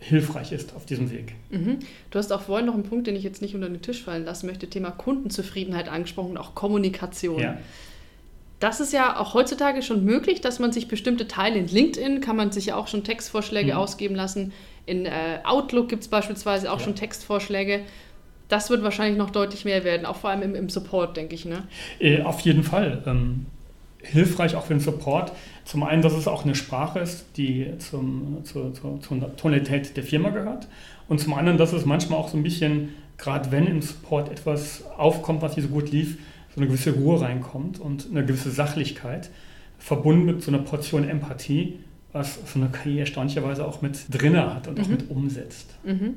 hilfreich 0.00 0.52
ist 0.52 0.74
auf 0.74 0.86
diesem 0.86 1.10
Weg. 1.10 1.34
Mhm. 1.50 1.78
Du 2.10 2.18
hast 2.18 2.32
auch 2.32 2.40
vorhin 2.42 2.66
noch 2.66 2.74
einen 2.74 2.84
Punkt, 2.84 3.06
den 3.06 3.16
ich 3.16 3.22
jetzt 3.22 3.42
nicht 3.42 3.54
unter 3.54 3.68
den 3.68 3.82
Tisch 3.82 4.02
fallen 4.02 4.24
lassen 4.24 4.46
möchte, 4.46 4.68
Thema 4.68 4.90
Kundenzufriedenheit 4.90 5.88
angesprochen 5.88 6.30
und 6.30 6.38
auch 6.38 6.54
Kommunikation. 6.54 7.40
Ja. 7.40 7.58
Das 8.60 8.80
ist 8.80 8.92
ja 8.92 9.18
auch 9.18 9.34
heutzutage 9.34 9.82
schon 9.82 10.04
möglich, 10.04 10.40
dass 10.40 10.58
man 10.58 10.72
sich 10.72 10.88
bestimmte 10.88 11.28
Teile 11.28 11.58
in 11.58 11.66
LinkedIn, 11.66 12.20
kann 12.20 12.36
man 12.36 12.50
sich 12.52 12.66
ja 12.66 12.76
auch 12.76 12.88
schon 12.88 13.04
Textvorschläge 13.04 13.72
mhm. 13.72 13.78
ausgeben 13.78 14.14
lassen, 14.14 14.52
in 14.86 15.06
äh, 15.06 15.38
Outlook 15.44 15.88
gibt 15.88 16.02
es 16.02 16.08
beispielsweise 16.08 16.70
auch 16.72 16.78
ja. 16.78 16.84
schon 16.84 16.94
Textvorschläge. 16.94 17.80
Das 18.48 18.70
wird 18.70 18.82
wahrscheinlich 18.82 19.16
noch 19.16 19.30
deutlich 19.30 19.64
mehr 19.64 19.84
werden, 19.84 20.06
auch 20.06 20.16
vor 20.16 20.30
allem 20.30 20.42
im, 20.42 20.54
im 20.54 20.68
Support, 20.68 21.16
denke 21.16 21.34
ich. 21.34 21.44
Ne? 21.44 21.62
Äh, 22.00 22.22
auf 22.22 22.40
jeden 22.40 22.64
Fall. 22.64 23.02
Ähm, 23.06 23.46
hilfreich 24.02 24.56
auch 24.56 24.64
für 24.64 24.74
den 24.74 24.80
Support. 24.80 25.32
Zum 25.64 25.82
einen, 25.82 26.02
dass 26.02 26.14
es 26.14 26.26
auch 26.26 26.44
eine 26.44 26.54
Sprache 26.54 26.98
ist, 26.98 27.26
die 27.36 27.66
zum, 27.78 28.38
zur, 28.44 28.74
zur, 28.74 29.00
zur 29.00 29.36
Tonalität 29.36 29.96
der 29.96 30.02
Firma 30.02 30.30
gehört. 30.30 30.66
Und 31.08 31.20
zum 31.20 31.34
anderen, 31.34 31.58
dass 31.58 31.72
es 31.72 31.84
manchmal 31.84 32.18
auch 32.18 32.28
so 32.28 32.36
ein 32.36 32.42
bisschen, 32.42 32.90
gerade 33.18 33.50
wenn 33.52 33.66
im 33.66 33.82
Support 33.82 34.30
etwas 34.30 34.84
aufkommt, 34.96 35.42
was 35.42 35.56
nicht 35.56 35.68
so 35.68 35.72
gut 35.72 35.90
lief, 35.90 36.18
so 36.54 36.60
eine 36.60 36.66
gewisse 36.66 36.92
Ruhe 36.92 37.20
reinkommt 37.20 37.78
und 37.78 38.08
eine 38.10 38.24
gewisse 38.24 38.50
Sachlichkeit, 38.50 39.30
verbunden 39.78 40.24
mit 40.24 40.42
so 40.42 40.50
einer 40.50 40.58
Portion 40.58 41.08
Empathie, 41.08 41.78
was 42.12 42.38
so 42.46 42.58
eine 42.58 42.70
KI 42.70 42.98
erstaunlicherweise 42.98 43.66
auch 43.66 43.82
mit 43.82 43.98
drin 44.10 44.36
hat 44.36 44.68
und 44.68 44.78
mhm. 44.78 44.84
auch 44.84 44.88
mit 44.88 45.10
umsetzt. 45.10 45.74
Mhm. 45.84 46.14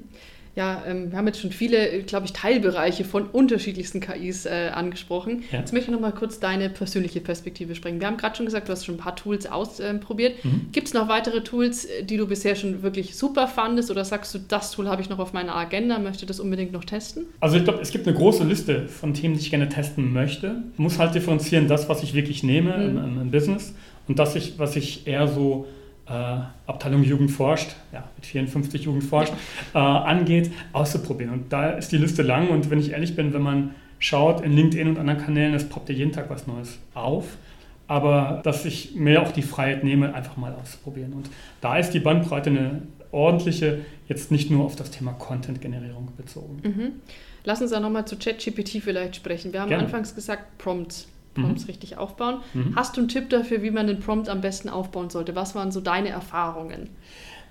Ja, 0.56 0.84
ähm, 0.86 1.10
wir 1.10 1.18
haben 1.18 1.26
jetzt 1.26 1.42
schon 1.42 1.52
viele, 1.52 2.04
glaube 2.04 2.28
ich, 2.28 2.34
Teilbereiche 2.34 3.06
von 3.06 3.26
unterschiedlichsten 3.26 4.02
KIs 4.02 4.46
äh, 4.46 4.70
angesprochen. 4.72 5.44
Ja. 5.52 5.60
Jetzt 5.60 5.74
möchte 5.74 5.90
ich 5.90 5.94
noch 5.94 6.00
mal 6.00 6.12
kurz 6.12 6.40
deine 6.40 6.70
persönliche 6.70 7.22
Perspektive 7.22 7.74
sprechen. 7.74 8.00
Wir 8.00 8.06
haben 8.06 8.18
gerade 8.18 8.36
schon 8.36 8.46
gesagt, 8.46 8.68
du 8.68 8.72
hast 8.72 8.86
schon 8.86 8.96
ein 8.96 9.00
paar 9.00 9.16
Tools 9.16 9.48
ausprobiert. 9.48 10.36
Ähm, 10.46 10.52
mhm. 10.52 10.72
Gibt 10.72 10.88
es 10.90 10.94
noch 10.94 11.08
weitere 11.08 11.42
Tools, 11.42 11.86
äh, 11.86 12.04
die 12.04 12.18
du 12.18 12.28
bisher 12.28 12.56
schon 12.56 12.84
wirklich 12.84 13.16
super 13.16 13.48
fandest 13.48 13.90
oder 13.90 14.06
sagst 14.06 14.36
du, 14.36 14.40
das 14.48 14.70
Tool 14.70 14.88
habe 14.88 15.02
ich 15.02 15.10
noch 15.10 15.18
auf 15.18 15.34
meiner 15.34 15.56
Agenda, 15.56 15.98
möchte 15.98 16.28
das 16.28 16.40
unbedingt 16.40 16.72
noch 16.72 16.84
testen? 16.84 17.26
Also 17.40 17.58
ich 17.58 17.64
glaube, 17.64 17.82
es 17.82 17.90
gibt 17.90 18.08
eine 18.08 18.16
große 18.16 18.44
Liste 18.44 18.88
von 18.88 19.16
Themen, 19.16 19.34
die 19.34 19.40
ich 19.40 19.50
gerne 19.50 19.70
testen 19.70 20.14
möchte. 20.14 20.64
Ich 20.74 20.80
muss 20.80 21.00
halt 21.00 21.16
differenzieren, 21.16 21.68
das, 21.68 21.90
was 21.90 22.04
ich 22.04 22.14
wirklich 22.14 22.44
nehme 22.44 22.78
mhm. 22.78 22.98
im, 22.98 23.22
im, 23.22 23.32
Business 23.32 23.74
und 24.08 24.20
das, 24.20 24.36
was 24.60 24.76
ich 24.76 25.08
eher 25.08 25.28
so 25.28 25.66
Abteilung 26.68 27.04
Jugend 27.04 27.32
forscht, 27.32 27.76
ja, 27.92 28.04
mit 28.16 28.26
54 28.26 28.84
Jugend 28.84 29.04
forscht, 29.04 29.34
äh, 29.74 29.78
angeht, 29.78 30.52
auszuprobieren. 30.72 31.34
Und 31.34 31.54
da 31.54 31.72
ist 31.72 31.92
die 31.92 31.98
Liste 31.98 32.22
lang 32.22 32.50
und 32.50 32.70
wenn 32.70 32.80
ich 32.80 32.92
ehrlich 32.92 33.16
bin, 33.16 33.34
wenn 33.34 33.42
man 33.42 33.76
schaut 34.00 34.42
in 34.42 34.54
LinkedIn 34.54 34.88
und 34.88 34.98
anderen 34.98 35.20
Kanälen, 35.20 35.54
es 35.54 35.68
poppt 35.70 35.90
ja 35.90 35.96
jeden 35.96 36.12
Tag 36.12 36.30
was 36.30 36.48
Neues 36.48 36.80
auf. 36.94 37.38
Aber 37.88 38.42
dass 38.44 38.66
ich 38.66 38.96
mir 38.96 39.22
auch 39.22 39.32
die 39.32 39.42
Freiheit 39.42 39.84
nehme, 39.84 40.14
einfach 40.14 40.38
mal 40.38 40.54
auszuprobieren. 40.54 41.14
Und 41.14 41.30
da 41.62 41.78
ist 41.78 41.92
die 41.92 42.00
Bandbreite 42.00 42.50
eine 42.50 42.82
ordentliche, 43.12 43.80
jetzt 44.08 44.32
nicht 44.32 44.50
nur 44.50 44.66
auf 44.66 44.76
das 44.76 44.92
Thema 44.92 45.14
Content-Generierung 45.14 46.10
bezogen. 46.18 46.62
Mhm. 46.64 46.92
Lass 47.44 47.62
uns 47.62 47.72
da 47.72 47.80
nochmal 47.80 48.06
zu 48.06 48.18
ChatGPT 48.18 48.82
vielleicht 48.82 49.16
sprechen. 49.16 49.54
Wir 49.54 49.62
haben 49.62 49.70
Gerne. 49.70 49.84
anfangs 49.84 50.16
gesagt, 50.16 50.58
Prompts. 50.58 51.08
Prompts 51.34 51.64
mhm. 51.64 51.68
richtig 51.68 51.98
aufbauen. 51.98 52.40
Mhm. 52.54 52.76
Hast 52.76 52.96
du 52.96 53.02
einen 53.02 53.08
Tipp 53.08 53.30
dafür, 53.30 53.64
wie 53.64 53.72
man 53.72 53.88
den 53.88 54.00
Prompt 54.00 54.30
am 54.30 54.42
besten 54.42 54.70
aufbauen 54.70 55.10
sollte? 55.10 55.36
Was 55.36 55.56
waren 55.56 55.72
so 55.72 55.82
deine 55.82 56.10
Erfahrungen? 56.10 56.90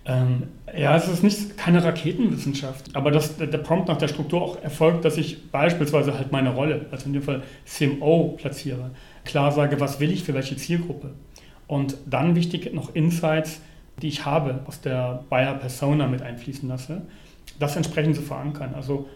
Ähm, 0.04 0.48
ja, 0.76 0.96
es 0.96 1.06
ist 1.06 1.22
nicht 1.22 1.56
keine 1.56 1.84
Raketenwissenschaft, 1.84 2.96
aber 2.96 3.12
dass 3.12 3.36
der 3.36 3.46
Prompt 3.58 3.86
nach 3.86 3.98
der 3.98 4.08
Struktur 4.08 4.42
auch 4.42 4.60
erfolgt, 4.60 5.04
dass 5.04 5.16
ich 5.16 5.50
beispielsweise 5.50 6.18
halt 6.18 6.32
meine 6.32 6.50
Rolle, 6.50 6.86
also 6.90 7.06
in 7.06 7.12
dem 7.12 7.22
Fall 7.22 7.42
CMO, 7.64 8.36
platziere, 8.36 8.90
klar 9.24 9.52
sage, 9.52 9.78
was 9.78 10.00
will 10.00 10.10
ich 10.10 10.24
für 10.24 10.34
welche 10.34 10.56
Zielgruppe. 10.56 11.10
Und 11.68 11.96
dann 12.06 12.34
wichtig 12.34 12.74
noch 12.74 12.94
Insights, 12.94 13.60
die 14.00 14.08
ich 14.08 14.26
habe, 14.26 14.60
aus 14.66 14.80
der 14.80 15.24
Buyer 15.30 15.54
Persona 15.54 16.08
mit 16.08 16.20
einfließen 16.20 16.68
lasse, 16.68 17.02
das 17.60 17.76
entsprechend 17.76 18.16
zu 18.16 18.22
verankern. 18.22 18.74
Also 18.74 19.08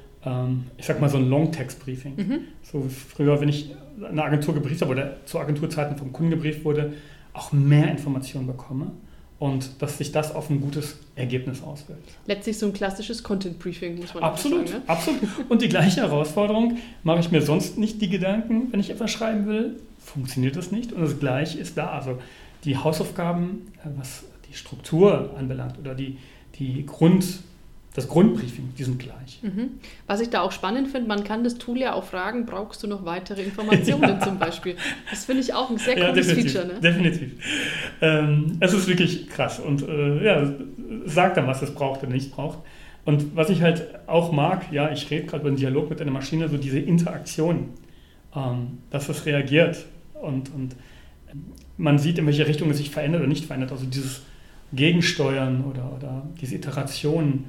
ich 0.77 0.85
sag 0.85 1.01
mal 1.01 1.09
so 1.09 1.19
ein 1.19 1.29
Long-Text-Briefing. 1.29 2.17
Mhm. 2.17 2.39
So 2.63 2.85
früher, 2.89 3.41
wenn 3.41 3.49
ich 3.49 3.75
eine 4.09 4.25
Agentur 4.25 4.55
gebrieft 4.55 4.83
habe 4.83 4.93
oder 4.93 5.25
zu 5.25 5.39
Agenturzeiten 5.39 5.97
vom 5.97 6.13
Kunden 6.13 6.31
gebrieft 6.31 6.65
wurde, 6.65 6.95
auch 7.33 7.53
mehr 7.53 7.91
Informationen 7.91 8.47
bekomme 8.47 8.91
und 9.39 9.83
dass 9.83 9.99
sich 9.99 10.13
das 10.13 10.35
auf 10.35 10.49
ein 10.51 10.61
gutes 10.61 10.99
Ergebnis 11.15 11.63
auswirkt. 11.63 12.09
Letztlich 12.27 12.59
so 12.59 12.67
ein 12.67 12.73
klassisches 12.73 13.23
Content 13.23 13.59
Briefing, 13.59 13.99
muss 13.99 14.15
man 14.15 14.23
absolut, 14.23 14.69
sagen. 14.69 14.83
Ne? 14.83 14.89
Absolut. 14.89 15.21
Und 15.49 15.63
die 15.63 15.69
gleiche 15.69 16.01
Herausforderung, 16.01 16.79
mache 17.03 17.21
ich 17.21 17.31
mir 17.31 17.43
sonst 17.43 17.79
nicht 17.79 18.01
die 18.01 18.09
Gedanken, 18.09 18.73
wenn 18.73 18.81
ich 18.81 18.91
etwas 18.91 19.11
schreiben 19.11 19.47
will, 19.47 19.77
funktioniert 19.99 20.57
das 20.57 20.73
nicht 20.73 20.93
und 20.93 21.03
das 21.03 21.19
Gleiche 21.19 21.59
ist 21.59 21.77
da. 21.77 21.91
Also 21.91 22.19
die 22.65 22.77
Hausaufgaben, 22.77 23.73
äh, 23.85 23.89
was 23.97 24.25
die 24.49 24.57
Struktur 24.57 25.35
anbelangt 25.39 25.79
oder 25.79 25.95
die, 25.95 26.17
die 26.59 26.87
Grund 26.87 27.41
das 27.97 28.09
Grundbriefing, 28.09 28.75
die 28.77 28.85
sind 28.85 28.99
gleich. 28.99 29.41
Mhm. 29.41 29.71
Was 30.07 30.21
ich 30.21 30.29
da 30.29 30.43
auch 30.43 30.53
spannend 30.53 30.89
finde, 30.89 31.09
man 31.09 31.25
kann 31.25 31.45
das 31.45 31.57
Tool 31.57 31.79
ja 31.79 31.95
auch 31.95 32.05
fragen, 32.05 32.45
brauchst 32.45 32.83
du 32.83 32.87
noch 32.87 33.07
weitere 33.07 33.43
Informationen 33.43 34.03
ja. 34.03 34.21
zum 34.21 34.39
Beispiel? 34.39 34.77
Das 35.09 35.25
finde 35.25 35.41
ich 35.41 35.55
auch 35.55 35.71
ein 35.71 35.79
sehr 35.79 35.99
ja, 35.99 36.11
cooles 36.11 36.27
definitiv, 36.27 36.53
Feature. 36.53 36.75
Ne? 36.75 36.81
Definitiv. 36.81 37.33
Ähm, 38.03 38.59
es 38.61 38.75
ist 38.75 38.87
wirklich 38.87 39.31
krass 39.31 39.59
und 39.59 39.89
äh, 39.89 40.23
ja, 40.23 40.53
sagt 41.07 41.39
dann, 41.39 41.47
was 41.47 41.63
es 41.63 41.75
braucht 41.75 42.03
oder 42.03 42.13
nicht 42.13 42.33
braucht. 42.33 42.59
Und 43.07 43.35
was 43.35 43.49
ich 43.49 43.63
halt 43.63 43.87
auch 44.07 44.31
mag, 44.31 44.71
ja, 44.71 44.93
ich 44.93 45.11
rede 45.11 45.25
gerade 45.25 45.41
über 45.41 45.49
einen 45.49 45.57
Dialog 45.57 45.89
mit 45.89 46.03
einer 46.03 46.11
Maschine, 46.11 46.51
so 46.51 46.59
diese 46.59 46.79
Interaktion, 46.79 47.71
ähm, 48.35 48.79
dass 48.91 49.09
es 49.09 49.25
reagiert 49.25 49.87
und, 50.21 50.53
und 50.55 50.77
man 51.79 51.99
sieht, 51.99 52.19
in 52.19 52.27
welche 52.27 52.47
Richtung 52.47 52.69
es 52.69 52.77
sich 52.77 52.91
verändert 52.91 53.23
oder 53.23 53.29
nicht 53.29 53.47
verändert. 53.47 53.73
Also 53.73 53.87
dieses 53.87 54.21
Gegensteuern 54.75 55.65
oder, 55.65 55.91
oder 55.97 56.27
diese 56.39 56.57
Iterationen, 56.57 57.45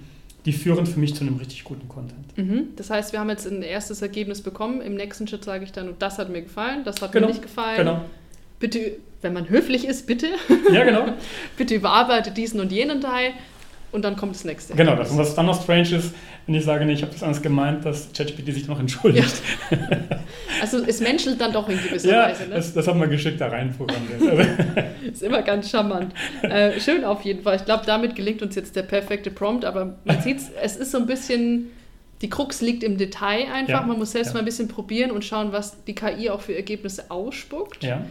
die 0.47 0.53
führen 0.53 0.85
für 0.85 0.97
mich 0.97 1.13
zu 1.13 1.25
einem 1.25 1.35
richtig 1.35 1.65
guten 1.65 1.89
Content. 1.89 2.37
Mhm. 2.37 2.69
Das 2.77 2.89
heißt, 2.89 3.11
wir 3.11 3.19
haben 3.19 3.29
jetzt 3.29 3.45
ein 3.45 3.63
erstes 3.63 4.01
Ergebnis 4.01 4.41
bekommen. 4.41 4.79
Im 4.79 4.95
nächsten 4.95 5.27
Schritt 5.27 5.43
sage 5.43 5.65
ich 5.65 5.73
dann, 5.73 5.95
das 5.99 6.19
hat 6.19 6.29
mir 6.29 6.41
gefallen, 6.41 6.85
das 6.85 7.01
hat 7.01 7.11
genau. 7.11 7.27
mir 7.27 7.33
nicht 7.33 7.43
gefallen. 7.43 7.75
Genau. 7.75 8.05
Bitte, 8.57 8.93
wenn 9.21 9.33
man 9.33 9.49
höflich 9.49 9.85
ist, 9.85 10.07
bitte. 10.07 10.27
Ja, 10.71 10.85
genau. 10.85 11.13
bitte 11.57 11.75
überarbeite 11.75 12.31
diesen 12.31 12.61
und 12.61 12.71
jenen 12.71 13.01
Teil 13.01 13.33
und 13.91 14.03
dann 14.03 14.15
kommt 14.15 14.35
das 14.35 14.43
nächste. 14.43 14.75
Genau, 14.75 14.95
das. 14.95 15.11
Und 15.11 15.17
was 15.17 15.33
dann 15.35 15.45
noch 15.45 15.61
strange 15.61 15.95
ist, 15.95 16.13
wenn 16.45 16.55
ich 16.55 16.65
sage, 16.65 16.85
nee, 16.85 16.93
ich 16.93 17.01
habe 17.01 17.11
das 17.11 17.23
anders 17.23 17.41
gemeint, 17.41 17.85
dass 17.85 18.11
ChatGPT 18.13 18.53
sich 18.53 18.67
noch 18.67 18.79
entschuldigt. 18.79 19.41
Ja. 19.71 19.77
Also 20.59 20.83
es 20.85 21.01
menschelt 21.01 21.39
dann 21.39 21.53
doch 21.53 21.69
in 21.69 21.77
gewisser 21.77 22.09
ja, 22.09 22.25
Weise. 22.25 22.47
Ne? 22.47 22.55
Das, 22.55 22.73
das 22.73 22.87
haben 22.87 22.99
wir 22.99 23.07
geschickt 23.07 23.39
da 23.39 23.47
reinprogrammiert. 23.47 24.47
ist 25.11 25.21
immer 25.21 25.43
ganz 25.43 25.69
charmant. 25.69 26.13
Äh, 26.41 26.79
schön 26.79 27.03
auf 27.03 27.21
jeden 27.21 27.43
Fall. 27.43 27.57
Ich 27.57 27.65
glaube, 27.65 27.83
damit 27.85 28.15
gelingt 28.15 28.41
uns 28.41 28.55
jetzt 28.55 28.75
der 28.75 28.83
perfekte 28.83 29.29
Prompt, 29.29 29.65
aber 29.65 29.97
man 30.03 30.21
sieht 30.21 30.39
es 30.61 30.75
ist 30.75 30.91
so 30.91 30.97
ein 30.97 31.05
bisschen, 31.05 31.67
die 32.21 32.29
Krux 32.29 32.61
liegt 32.61 32.83
im 32.83 32.97
Detail 32.97 33.45
einfach. 33.53 33.81
Ja, 33.81 33.85
man 33.85 33.99
muss 33.99 34.13
selbst 34.13 34.33
mal 34.33 34.39
ein 34.39 34.45
bisschen 34.45 34.67
probieren 34.67 35.11
und 35.11 35.23
schauen, 35.23 35.51
was 35.51 35.83
die 35.83 35.93
KI 35.93 36.29
auch 36.29 36.41
für 36.41 36.55
Ergebnisse 36.55 37.11
ausspuckt. 37.11 37.83
Ja. 37.83 38.05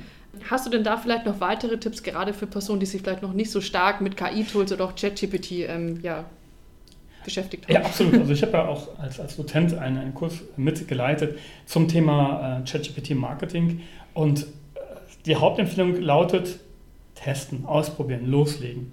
Hast 0.50 0.66
du 0.66 0.70
denn 0.70 0.84
da 0.84 0.96
vielleicht 0.96 1.26
noch 1.26 1.40
weitere 1.40 1.78
Tipps, 1.78 2.02
gerade 2.02 2.32
für 2.32 2.46
Personen, 2.46 2.80
die 2.80 2.86
sich 2.86 3.02
vielleicht 3.02 3.22
noch 3.22 3.32
nicht 3.32 3.50
so 3.50 3.60
stark 3.60 4.00
mit 4.00 4.16
KI-Tools 4.16 4.72
oder 4.72 4.84
auch 4.84 4.94
ChatGPT 4.94 5.68
ähm, 5.68 6.00
ja, 6.02 6.24
beschäftigt 7.24 7.64
haben? 7.64 7.74
Ja, 7.74 7.80
absolut. 7.80 8.14
Also 8.14 8.32
ich 8.32 8.42
habe 8.42 8.52
ja 8.52 8.68
auch 8.68 8.98
als, 8.98 9.20
als 9.20 9.36
Dozent 9.36 9.74
einen, 9.74 9.98
einen 9.98 10.14
Kurs 10.14 10.34
mitgeleitet 10.56 11.38
zum 11.66 11.88
Thema 11.88 12.60
äh, 12.60 12.70
ChatGPT-Marketing 12.70 13.82
und 14.14 14.42
äh, 14.42 14.46
die 15.26 15.36
Hauptempfehlung 15.36 16.00
lautet, 16.00 16.60
testen, 17.14 17.64
ausprobieren, 17.66 18.26
loslegen. 18.26 18.92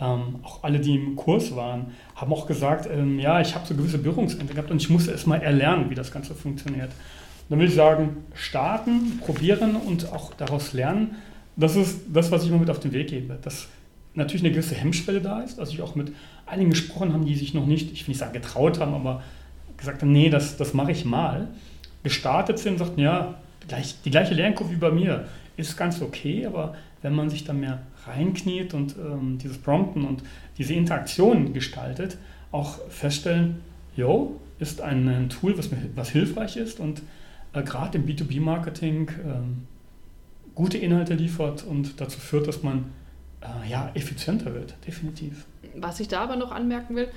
Ähm, 0.00 0.40
auch 0.42 0.64
alle, 0.64 0.80
die 0.80 0.96
im 0.96 1.14
Kurs 1.14 1.54
waren, 1.54 1.92
haben 2.16 2.32
auch 2.32 2.46
gesagt, 2.46 2.88
ähm, 2.90 3.20
ja, 3.20 3.40
ich 3.40 3.54
habe 3.54 3.64
so 3.64 3.74
gewisse 3.74 3.98
Berührungsängste 3.98 4.52
gehabt 4.54 4.70
und 4.70 4.82
ich 4.82 4.90
musste 4.90 5.12
erst 5.12 5.26
mal 5.26 5.40
erlernen, 5.40 5.88
wie 5.88 5.94
das 5.94 6.10
Ganze 6.10 6.34
funktioniert. 6.34 6.90
Dann 7.48 7.58
würde 7.58 7.68
ich 7.68 7.74
sagen, 7.74 8.24
starten, 8.34 9.18
probieren 9.18 9.76
und 9.76 10.12
auch 10.12 10.34
daraus 10.34 10.72
lernen. 10.72 11.16
Das 11.56 11.76
ist 11.76 12.00
das, 12.12 12.30
was 12.30 12.42
ich 12.42 12.48
immer 12.48 12.58
mit 12.58 12.70
auf 12.70 12.80
den 12.80 12.92
Weg 12.92 13.08
gebe. 13.08 13.38
Dass 13.42 13.68
natürlich 14.14 14.42
eine 14.44 14.52
gewisse 14.52 14.74
Hemmschwelle 14.74 15.20
da 15.20 15.40
ist. 15.40 15.58
dass 15.58 15.70
ich 15.70 15.82
auch 15.82 15.94
mit 15.94 16.12
einigen 16.46 16.70
gesprochen 16.70 17.12
habe, 17.12 17.24
die 17.24 17.34
sich 17.34 17.54
noch 17.54 17.66
nicht, 17.66 17.92
ich 17.92 18.06
will 18.06 18.12
nicht 18.12 18.18
sagen 18.18 18.32
getraut 18.32 18.80
haben, 18.80 18.94
aber 18.94 19.22
gesagt 19.76 20.02
haben, 20.02 20.12
nee, 20.12 20.30
das, 20.30 20.56
das 20.56 20.74
mache 20.74 20.92
ich 20.92 21.04
mal. 21.04 21.48
Gestartet 22.02 22.58
sind 22.58 22.74
und 22.74 22.78
sagten, 22.78 23.00
ja, 23.00 23.34
gleich, 23.66 23.96
die 24.04 24.10
gleiche 24.10 24.34
Lernkurve 24.34 24.72
wie 24.72 24.76
bei 24.76 24.90
mir 24.90 25.26
ist 25.56 25.76
ganz 25.76 26.00
okay, 26.02 26.46
aber 26.46 26.74
wenn 27.02 27.14
man 27.14 27.30
sich 27.30 27.44
dann 27.44 27.60
mehr 27.60 27.82
reinkniet 28.06 28.74
und 28.74 28.96
ähm, 28.96 29.38
dieses 29.38 29.58
Prompten 29.58 30.04
und 30.04 30.22
diese 30.58 30.74
Interaktion 30.74 31.52
gestaltet, 31.52 32.16
auch 32.50 32.78
feststellen, 32.88 33.60
jo, 33.96 34.40
ist 34.58 34.80
ein, 34.80 35.08
ein 35.08 35.28
Tool, 35.28 35.56
was, 35.58 35.70
was 35.94 36.10
hilfreich 36.10 36.56
ist 36.56 36.80
und 36.80 37.02
äh, 37.54 37.62
gerade 37.62 37.98
im 37.98 38.06
B2B-Marketing 38.06 39.10
ähm, 39.24 39.66
gute 40.54 40.78
Inhalte 40.78 41.14
liefert 41.14 41.64
und 41.64 42.00
dazu 42.00 42.20
führt, 42.20 42.46
dass 42.46 42.62
man 42.62 42.92
äh, 43.40 43.68
ja, 43.68 43.90
effizienter 43.94 44.54
wird, 44.54 44.74
definitiv. 44.86 45.46
Was 45.76 46.00
ich 46.00 46.08
da 46.08 46.20
aber 46.20 46.36
noch 46.36 46.52
anmerken 46.52 46.96
will, 46.96 47.08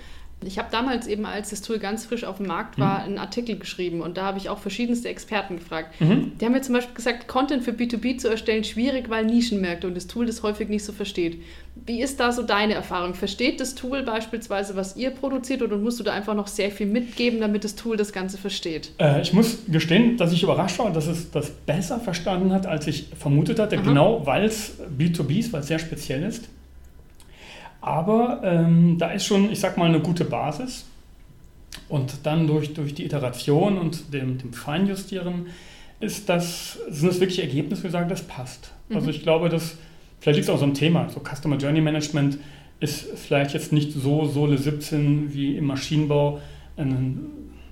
ich 0.46 0.60
habe 0.60 0.68
damals 0.72 1.08
eben, 1.08 1.26
als 1.26 1.50
das 1.50 1.62
Tool 1.62 1.80
ganz 1.80 2.06
frisch 2.06 2.24
auf 2.24 2.38
dem 2.38 2.46
Markt 2.46 2.78
war, 2.80 3.00
mhm. 3.00 3.06
einen 3.06 3.18
Artikel 3.18 3.58
geschrieben 3.58 4.02
und 4.02 4.18
da 4.18 4.24
habe 4.24 4.38
ich 4.38 4.50
auch 4.50 4.60
verschiedenste 4.60 5.10
Experten 5.10 5.58
gefragt. 5.58 6.00
Mhm. 6.00 6.34
Die 6.40 6.46
haben 6.46 6.52
mir 6.52 6.62
zum 6.62 6.76
Beispiel 6.76 6.94
gesagt, 6.94 7.28
Content 7.28 7.64
für 7.64 7.72
B2B 7.72 8.18
zu 8.20 8.30
erstellen 8.30 8.64
schwierig, 8.64 9.10
weil 9.10 9.26
Nischenmärkte 9.26 9.88
und 9.88 9.98
das 9.98 10.06
Tool 10.06 10.28
das 10.28 10.44
häufig 10.44 10.70
nicht 10.70 10.86
so 10.86 10.94
versteht. 10.94 11.42
Wie 11.86 12.02
ist 12.02 12.20
da 12.20 12.32
so 12.32 12.44
deine 12.44 12.76
Erfahrung? 12.76 13.16
Versteht 13.16 13.60
das 13.60 13.74
Tool 13.74 14.04
beispielsweise, 14.04 14.76
was 14.76 14.96
ihr 14.96 15.10
produziert 15.10 15.64
oder 15.64 15.78
musst 15.78 16.00
du 16.00 16.04
da 16.04 16.14
einfach 16.14 16.36
noch 16.36 16.48
sehr 16.48 16.70
viel 16.70 16.88
mitgeben, 16.88 17.40
damit 17.40 17.64
das 17.64 17.76
Tool 17.76 17.98
das 17.98 18.14
Ganze 18.14 18.38
versteht? 18.38 18.92
Äh, 19.00 19.22
ich 19.22 19.34
muss 19.34 19.60
gestehen, 19.68 20.18
dass 20.18 20.34
ich 20.34 20.44
überrascht 20.44 20.78
war, 20.78 20.94
dass 20.94 21.08
es 21.08 21.32
das 21.32 21.50
besser 21.50 22.00
verstanden 22.00 22.52
hat, 22.54 22.68
als 22.68 22.86
ich 22.86 23.08
vermutet 23.18 23.58
hatte, 23.58 23.78
Aha. 23.78 23.84
genau 23.84 24.26
weil 24.26 24.46
es 24.46 24.76
B2B 24.98 25.40
ist, 25.40 25.54
weil 25.54 25.62
es 25.62 25.68
sehr 25.68 25.80
speziell 25.80 26.24
ist. 26.24 26.48
Aber 27.88 28.42
ähm, 28.44 28.98
da 28.98 29.12
ist 29.12 29.26
schon, 29.26 29.50
ich 29.50 29.62
sag 29.62 29.78
mal, 29.78 29.86
eine 29.86 30.02
gute 30.02 30.26
Basis. 30.26 30.86
Und 31.88 32.26
dann 32.26 32.46
durch, 32.46 32.74
durch 32.74 32.94
die 32.94 33.06
Iteration 33.06 33.78
und 33.78 34.14
dem, 34.14 34.38
dem 34.38 34.52
Feinjustieren 34.52 35.48
ist 36.02 36.28
das, 36.28 36.78
sind 36.90 37.10
das 37.10 37.20
wirklich 37.22 37.40
Ergebnisse, 37.40 37.82
wo 37.82 37.84
wir 37.86 37.92
sagen, 37.92 38.10
das 38.10 38.24
passt. 38.24 38.74
Mhm. 38.90 38.98
Also 38.98 39.10
ich 39.10 39.24
glaube, 39.24 39.48
dass, 39.48 39.78
vielleicht 40.20 40.36
liegt 40.36 40.50
es 40.50 40.54
auch 40.54 40.60
so 40.60 40.66
am 40.66 40.74
Thema, 40.74 41.10
so 41.10 41.22
Customer 41.22 41.56
Journey 41.56 41.80
Management 41.80 42.40
ist 42.82 43.08
vielleicht 43.16 43.54
jetzt 43.54 43.72
nicht 43.72 43.94
so 43.94 44.26
Sohle 44.26 44.58
17 44.58 45.34
wie 45.34 45.56
im 45.56 45.66
Maschinenbau 45.66 46.42
ein 46.76 47.26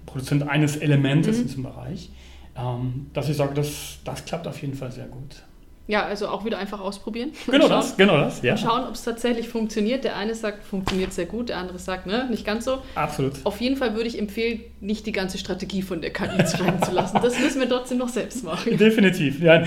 Produzent 0.06 0.48
eines 0.48 0.78
Elementes 0.78 1.36
mhm. 1.36 1.42
in 1.42 1.48
diesem 1.48 1.64
Bereich, 1.64 2.10
ähm, 2.56 3.08
dass 3.12 3.28
ich 3.28 3.36
sage, 3.36 3.54
das, 3.54 3.98
das 4.06 4.24
klappt 4.24 4.48
auf 4.48 4.62
jeden 4.62 4.76
Fall 4.76 4.94
sehr 4.94 5.08
gut. 5.08 5.44
Ja, 5.88 6.04
also 6.04 6.28
auch 6.30 6.46
wieder 6.46 6.58
einfach 6.58 6.80
ausprobieren. 6.80 7.32
Genau 7.46 7.68
schauen, 7.68 7.82
das, 7.82 7.98
genau 7.98 8.18
das, 8.18 8.42
ja. 8.42 8.54
Und 8.54 8.60
schauen, 8.60 8.84
ob 8.88 8.96
es 8.96 9.04
tatsächlich 9.04 9.48
funktioniert. 9.48 10.04
Der 10.04 10.16
eine 10.16 10.34
sagt, 10.34 10.64
funktioniert 10.64 11.14
sehr 11.14 11.26
gut, 11.26 11.50
der 11.50 11.58
andere 11.58 11.78
sagt, 11.78 12.08
ne, 12.08 12.28
nicht 12.30 12.44
ganz 12.46 12.66
so. 12.66 12.80
Absolut. 12.96 13.34
Auf 13.44 13.62
jeden 13.62 13.78
Fall 13.78 13.94
würde 13.94 14.08
ich 14.08 14.18
empfehlen, 14.18 14.62
nicht 14.82 15.06
die 15.06 15.12
ganze 15.12 15.38
Strategie 15.38 15.84
von 15.84 16.02
der 16.02 16.12
KI 16.12 16.46
schreiben 16.48 16.82
zu 16.82 16.92
lassen. 16.92 17.20
Das 17.22 17.40
müssen 17.40 17.62
wir 17.62 17.70
trotzdem 17.70 18.00
noch 18.00 18.10
selbst 18.10 18.44
machen. 18.44 18.78
Definitiv, 18.78 19.40
ja. 19.42 19.64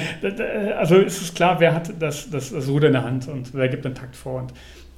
Also 0.76 0.96
es 0.96 1.22
ist 1.22 1.36
klar, 1.36 1.60
wer 1.60 1.74
hat 1.74 1.92
das, 2.00 2.28
das, 2.30 2.50
das 2.50 2.68
Ruder 2.68 2.88
in 2.88 2.94
der 2.94 3.04
Hand 3.04 3.28
und 3.28 3.54
wer 3.54 3.68
gibt 3.68 3.84
den 3.84 3.94
Takt 3.94 4.16
vor. 4.16 4.40
Und 4.40 4.52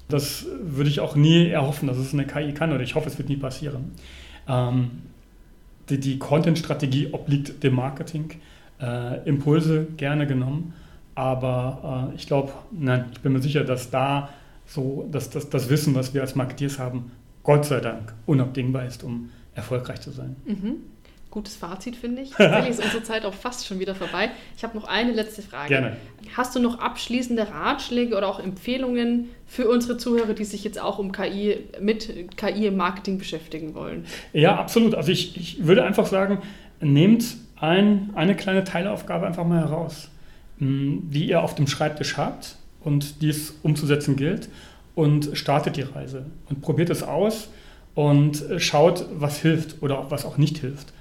das 0.08 0.46
würde 0.62 0.88
ich 0.88 1.00
auch 1.00 1.16
nie 1.16 1.48
erhoffen, 1.50 1.86
dass 1.86 1.98
es 1.98 2.14
eine 2.14 2.26
KI 2.26 2.52
kann 2.52 2.72
oder 2.72 2.82
ich 2.82 2.94
hoffe, 2.94 3.08
es 3.08 3.18
wird 3.18 3.28
nie 3.28 3.36
passieren. 3.36 3.92
Ähm, 4.48 5.02
die, 5.90 6.00
die 6.00 6.18
Content-Strategie 6.18 7.08
obliegt 7.12 7.62
dem 7.62 7.74
Marketing. 7.74 8.30
Äh, 8.80 9.28
Impulse 9.28 9.86
gerne 9.98 10.26
genommen 10.26 10.72
aber 11.14 12.10
äh, 12.12 12.16
ich 12.16 12.26
glaube, 12.26 12.52
nein, 12.70 13.06
ich 13.12 13.20
bin 13.20 13.32
mir 13.32 13.42
sicher, 13.42 13.64
dass 13.64 13.90
da 13.90 14.30
so, 14.66 15.08
dass, 15.10 15.30
dass 15.30 15.50
das 15.50 15.68
Wissen, 15.68 15.94
was 15.94 16.14
wir 16.14 16.20
als 16.20 16.34
Marketeers 16.34 16.78
haben, 16.78 17.10
Gott 17.42 17.64
sei 17.64 17.80
Dank 17.80 18.14
unabdingbar 18.26 18.86
ist, 18.86 19.02
um 19.02 19.30
erfolgreich 19.54 20.00
zu 20.00 20.10
sein. 20.10 20.36
Mhm. 20.44 20.76
Gutes 21.30 21.54
Fazit, 21.54 21.94
finde 21.94 22.22
ich. 22.22 22.30
Tatsächlich 22.30 22.70
ist 22.70 22.84
unsere 22.84 23.02
Zeit 23.04 23.24
auch 23.24 23.34
fast 23.34 23.64
schon 23.64 23.78
wieder 23.78 23.94
vorbei. 23.94 24.30
Ich 24.56 24.64
habe 24.64 24.76
noch 24.76 24.88
eine 24.88 25.12
letzte 25.12 25.42
Frage. 25.42 25.68
Gerne. 25.68 25.96
Hast 26.36 26.56
du 26.56 26.60
noch 26.60 26.80
abschließende 26.80 27.48
Ratschläge 27.50 28.16
oder 28.16 28.26
auch 28.26 28.40
Empfehlungen 28.40 29.28
für 29.46 29.68
unsere 29.68 29.96
Zuhörer, 29.96 30.34
die 30.34 30.44
sich 30.44 30.64
jetzt 30.64 30.80
auch 30.80 30.98
um 30.98 31.12
KI, 31.12 31.68
mit 31.80 32.36
KI 32.36 32.66
im 32.66 32.76
Marketing 32.76 33.18
beschäftigen 33.18 33.74
wollen? 33.74 34.06
Ja, 34.32 34.56
absolut. 34.56 34.96
Also 34.96 35.12
ich, 35.12 35.36
ich 35.36 35.66
würde 35.66 35.84
einfach 35.84 36.06
sagen, 36.06 36.38
nehmt 36.80 37.36
ein, 37.56 38.10
eine 38.14 38.34
kleine 38.34 38.64
Teilaufgabe 38.64 39.26
einfach 39.26 39.46
mal 39.46 39.60
heraus 39.60 40.08
die 40.60 41.28
ihr 41.28 41.42
auf 41.42 41.54
dem 41.54 41.66
Schreibtisch 41.66 42.16
habt 42.16 42.56
und 42.80 43.22
die 43.22 43.30
es 43.30 43.54
umzusetzen 43.62 44.16
gilt 44.16 44.48
und 44.94 45.30
startet 45.34 45.76
die 45.76 45.82
Reise 45.82 46.26
und 46.48 46.60
probiert 46.60 46.90
es 46.90 47.02
aus 47.02 47.48
und 47.94 48.44
schaut, 48.58 49.06
was 49.14 49.38
hilft 49.38 49.82
oder 49.82 50.10
was 50.10 50.24
auch 50.24 50.36
nicht 50.36 50.58
hilft. 50.58 50.92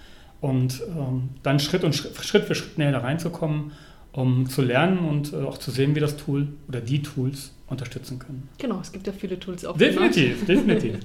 Und 0.41 0.81
ähm, 0.97 1.29
dann 1.43 1.59
Schritt, 1.59 1.83
und 1.83 1.93
Schritt, 1.95 2.15
Schritt 2.23 2.45
für 2.45 2.55
Schritt 2.55 2.77
näher 2.77 2.93
da 2.93 2.99
reinzukommen, 2.99 3.71
um 4.13 4.49
zu 4.49 4.61
lernen 4.61 4.99
und 4.99 5.33
äh, 5.33 5.37
auch 5.37 5.57
zu 5.57 5.71
sehen, 5.71 5.95
wie 5.95 5.99
das 5.99 6.17
Tool 6.17 6.47
oder 6.67 6.81
die 6.81 7.01
Tools 7.01 7.51
unterstützen 7.69 8.19
können. 8.19 8.49
Genau, 8.57 8.79
es 8.81 8.91
gibt 8.91 9.07
ja 9.07 9.13
viele 9.13 9.39
Tools 9.39 9.65
auf 9.65 9.77
Definitiv, 9.77 10.45
definitiv. 10.47 10.95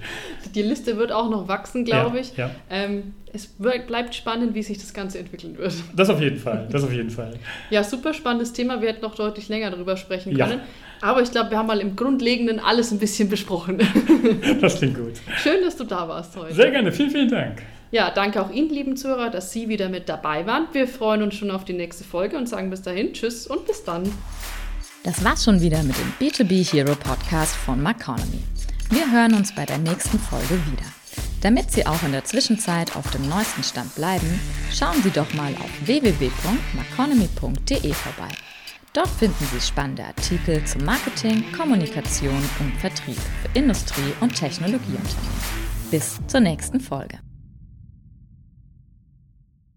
Die 0.54 0.62
Liste 0.62 0.96
wird 0.96 1.12
auch 1.12 1.30
noch 1.30 1.48
wachsen, 1.48 1.84
glaube 1.84 2.16
ja, 2.16 2.22
ich. 2.22 2.36
Ja. 2.36 2.50
Ähm, 2.70 3.14
es 3.32 3.46
bleibt 3.46 4.14
spannend, 4.14 4.54
wie 4.54 4.62
sich 4.62 4.78
das 4.78 4.94
Ganze 4.94 5.18
entwickeln 5.18 5.58
wird. 5.58 5.74
Das 5.94 6.08
auf 6.08 6.20
jeden 6.20 6.38
Fall, 6.38 6.68
das 6.70 6.84
auf 6.84 6.92
jeden 6.92 7.10
Fall. 7.10 7.34
Ja, 7.70 7.82
super 7.82 8.14
spannendes 8.14 8.52
Thema. 8.52 8.80
Wir 8.80 8.88
hätten 8.90 9.02
noch 9.02 9.14
deutlich 9.14 9.48
länger 9.48 9.70
darüber 9.70 9.96
sprechen 9.96 10.36
können. 10.36 10.60
Ja. 10.60 10.64
Aber 11.00 11.20
ich 11.20 11.30
glaube, 11.30 11.50
wir 11.50 11.58
haben 11.58 11.66
mal 11.66 11.80
im 11.80 11.96
Grundlegenden 11.96 12.60
alles 12.60 12.90
ein 12.90 12.98
bisschen 12.98 13.28
besprochen. 13.28 13.78
Das 14.60 14.78
klingt 14.78 14.96
gut. 14.96 15.12
Schön, 15.36 15.62
dass 15.62 15.76
du 15.76 15.84
da 15.84 16.08
warst 16.08 16.36
heute. 16.36 16.54
Sehr 16.54 16.70
gerne, 16.70 16.90
vielen, 16.92 17.10
vielen 17.10 17.28
Dank. 17.28 17.62
Ja, 17.90 18.10
danke 18.10 18.40
auch 18.40 18.50
Ihnen, 18.50 18.70
lieben 18.70 18.96
Zuhörer, 18.96 19.30
dass 19.30 19.52
Sie 19.52 19.68
wieder 19.68 19.88
mit 19.88 20.08
dabei 20.08 20.46
waren. 20.46 20.66
Wir 20.72 20.88
freuen 20.88 21.22
uns 21.22 21.34
schon 21.34 21.50
auf 21.50 21.64
die 21.64 21.74
nächste 21.74 22.04
Folge 22.04 22.36
und 22.36 22.48
sagen 22.48 22.70
bis 22.70 22.82
dahin 22.82 23.12
Tschüss 23.12 23.46
und 23.46 23.66
bis 23.66 23.84
dann. 23.84 24.10
Das 25.04 25.22
war's 25.22 25.44
schon 25.44 25.60
wieder 25.60 25.82
mit 25.82 25.96
dem 25.98 26.10
B2B 26.18 26.72
Hero 26.72 26.94
Podcast 26.94 27.54
von 27.54 27.82
Maconomy. 27.82 28.42
Wir 28.88 29.12
hören 29.12 29.34
uns 29.34 29.54
bei 29.54 29.66
der 29.66 29.76
nächsten 29.76 30.18
Folge 30.18 30.54
wieder. 30.66 30.86
Damit 31.42 31.70
Sie 31.72 31.86
auch 31.86 32.02
in 32.04 32.12
der 32.12 32.24
Zwischenzeit 32.24 32.96
auf 32.96 33.10
dem 33.10 33.28
neuesten 33.28 33.62
Stand 33.62 33.94
bleiben, 33.94 34.40
schauen 34.72 35.02
Sie 35.02 35.10
doch 35.10 35.30
mal 35.34 35.52
auf 35.56 35.68
www.maconomy.de 35.84 37.92
vorbei. 37.92 38.32
Dort 38.94 39.10
finden 39.10 39.46
Sie 39.52 39.60
spannende 39.60 40.04
Artikel 40.04 40.64
zum 40.64 40.86
Marketing, 40.86 41.44
Kommunikation 41.52 42.42
und 42.60 42.74
Vertrieb 42.80 43.18
für 43.18 43.58
Industrie- 43.58 44.14
und 44.20 44.34
Technologieunternehmen. 44.34 45.34
bis 45.90 46.18
zur 46.28 46.40
nächsten 46.40 46.80
Folge. 46.80 47.18